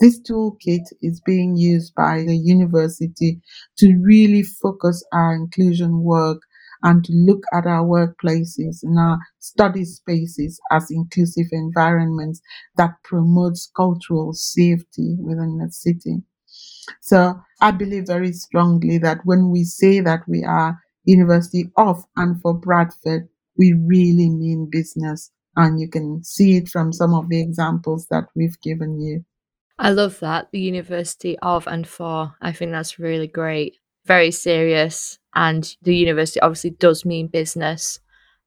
This 0.00 0.20
toolkit 0.20 0.84
is 1.02 1.20
being 1.20 1.56
used 1.56 1.94
by 1.96 2.22
the 2.24 2.36
university 2.36 3.40
to 3.78 3.96
really 3.96 4.42
focus 4.44 5.04
our 5.12 5.34
inclusion 5.34 6.02
work 6.04 6.40
and 6.84 7.04
to 7.04 7.12
look 7.12 7.42
at 7.52 7.66
our 7.66 7.84
workplaces 7.84 8.82
and 8.82 8.98
our 8.98 9.18
study 9.40 9.84
spaces 9.84 10.60
as 10.70 10.90
inclusive 10.90 11.46
environments 11.50 12.40
that 12.76 12.92
promotes 13.02 13.70
cultural 13.74 14.32
safety 14.34 15.16
within 15.18 15.58
the 15.58 15.72
city. 15.72 16.22
So 17.00 17.40
I 17.60 17.70
believe 17.70 18.06
very 18.06 18.32
strongly 18.32 18.98
that 18.98 19.18
when 19.24 19.50
we 19.50 19.64
say 19.64 20.00
that 20.00 20.20
we 20.28 20.44
are 20.44 20.78
University 21.04 21.70
of 21.76 22.04
and 22.16 22.40
for 22.40 22.54
Bradford, 22.54 23.28
we 23.58 23.72
really 23.72 24.30
mean 24.30 24.68
business. 24.70 25.30
And 25.56 25.80
you 25.80 25.88
can 25.88 26.22
see 26.22 26.56
it 26.56 26.68
from 26.68 26.92
some 26.92 27.14
of 27.14 27.28
the 27.28 27.40
examples 27.40 28.08
that 28.10 28.24
we've 28.36 28.60
given 28.60 29.00
you. 29.00 29.24
I 29.78 29.90
love 29.90 30.20
that. 30.20 30.50
The 30.52 30.60
University 30.60 31.38
of 31.40 31.66
and 31.66 31.86
for. 31.86 32.34
I 32.40 32.52
think 32.52 32.72
that's 32.72 32.98
really 32.98 33.28
great. 33.28 33.78
Very 34.06 34.30
serious. 34.30 35.18
And 35.34 35.76
the 35.82 35.96
university 35.96 36.40
obviously 36.40 36.70
does 36.70 37.04
mean 37.04 37.28
business. 37.28 38.00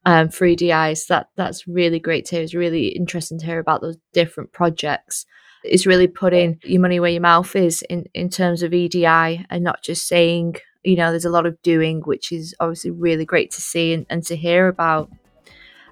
Um, 0.06 0.30
for 0.30 0.46
EDIs, 0.46 1.08
that 1.08 1.28
that's 1.36 1.68
really 1.68 1.98
great 1.98 2.24
to 2.26 2.36
hear. 2.36 2.44
It's 2.44 2.54
really 2.54 2.88
interesting 2.88 3.38
to 3.40 3.46
hear 3.46 3.58
about 3.58 3.82
those 3.82 3.98
different 4.14 4.52
projects. 4.52 5.26
It's 5.64 5.86
really 5.86 6.06
putting 6.06 6.60
your 6.62 6.80
money 6.80 6.98
where 7.00 7.10
your 7.10 7.20
mouth 7.20 7.54
is 7.54 7.82
in, 7.90 8.06
in 8.14 8.30
terms 8.30 8.62
of 8.62 8.72
EDI 8.72 9.44
and 9.50 9.64
not 9.64 9.82
just 9.82 10.06
saying, 10.06 10.56
you 10.84 10.96
know, 10.96 11.10
there's 11.10 11.24
a 11.24 11.30
lot 11.30 11.46
of 11.46 11.60
doing, 11.62 12.00
which 12.02 12.32
is 12.32 12.54
obviously 12.60 12.92
really 12.92 13.26
great 13.26 13.50
to 13.50 13.60
see 13.60 13.92
and, 13.92 14.06
and 14.08 14.24
to 14.26 14.36
hear 14.36 14.68
about. 14.68 15.10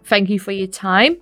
Thank 0.05 0.31
you 0.31 0.39
for 0.39 0.53
your 0.53 0.69
time 0.69 1.21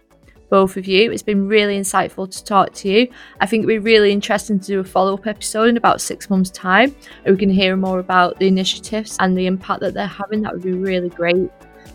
both 0.54 0.76
of 0.76 0.86
you. 0.86 1.10
It's 1.10 1.20
been 1.20 1.48
really 1.48 1.76
insightful 1.76 2.30
to 2.30 2.44
talk 2.44 2.72
to 2.74 2.88
you. 2.88 3.08
I 3.40 3.46
think 3.46 3.64
it'd 3.64 3.66
be 3.66 3.80
really 3.80 4.12
interesting 4.12 4.60
to 4.60 4.64
do 4.64 4.78
a 4.78 4.84
follow 4.84 5.14
up 5.14 5.26
episode 5.26 5.68
in 5.70 5.76
about 5.76 6.00
six 6.00 6.30
months' 6.30 6.50
time. 6.50 6.94
We 7.26 7.36
can 7.36 7.50
hear 7.50 7.74
more 7.74 7.98
about 7.98 8.38
the 8.38 8.46
initiatives 8.46 9.16
and 9.18 9.36
the 9.36 9.46
impact 9.46 9.80
that 9.80 9.94
they're 9.94 10.06
having. 10.06 10.42
That 10.42 10.52
would 10.52 10.62
be 10.62 10.70
really 10.70 11.08
great. 11.08 11.50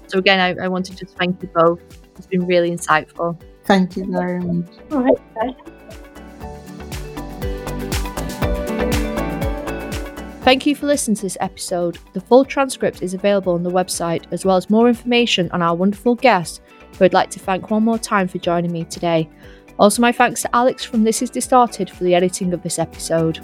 So, 0.08 0.20
again, 0.20 0.42
I, 0.42 0.66
I 0.66 0.68
want 0.68 0.86
to 0.88 0.94
just 0.94 1.16
thank 1.16 1.42
you 1.42 1.50
both. 1.56 1.80
It's 2.18 2.28
been 2.28 2.46
really 2.46 2.70
insightful. 2.70 3.42
Thank 3.64 3.96
you 3.96 4.12
very 4.12 4.42
much. 4.42 4.68
All 4.92 5.04
right. 5.04 5.56
Thank 10.42 10.66
you 10.66 10.76
for 10.76 10.86
listening 10.86 11.16
to 11.16 11.22
this 11.22 11.38
episode. 11.40 11.98
The 12.12 12.20
full 12.20 12.44
transcript 12.44 13.02
is 13.02 13.14
available 13.14 13.54
on 13.54 13.64
the 13.64 13.72
website, 13.72 14.26
as 14.34 14.44
well 14.44 14.58
as 14.58 14.70
more 14.70 14.90
information 14.90 15.50
on 15.52 15.62
our 15.62 15.76
wonderful 15.76 16.16
guests 16.16 16.60
who 16.98 17.06
I'd 17.06 17.14
like 17.14 17.30
to 17.32 17.40
thank 17.40 17.70
one 17.70 17.84
more 17.84 17.98
time 17.98 18.28
for 18.28 18.38
joining 18.38 18.72
me 18.72 18.86
today. 18.86 19.30
Also, 19.78 20.02
my 20.02 20.12
thanks 20.12 20.42
to 20.42 20.56
Alex 20.56 20.84
from 20.84 21.04
This 21.04 21.22
Is 21.22 21.30
Distorted 21.30 21.90
for 21.90 22.04
the 22.04 22.16
editing 22.16 22.54
of 22.54 22.64
this 22.64 22.80
episode. 22.80 23.40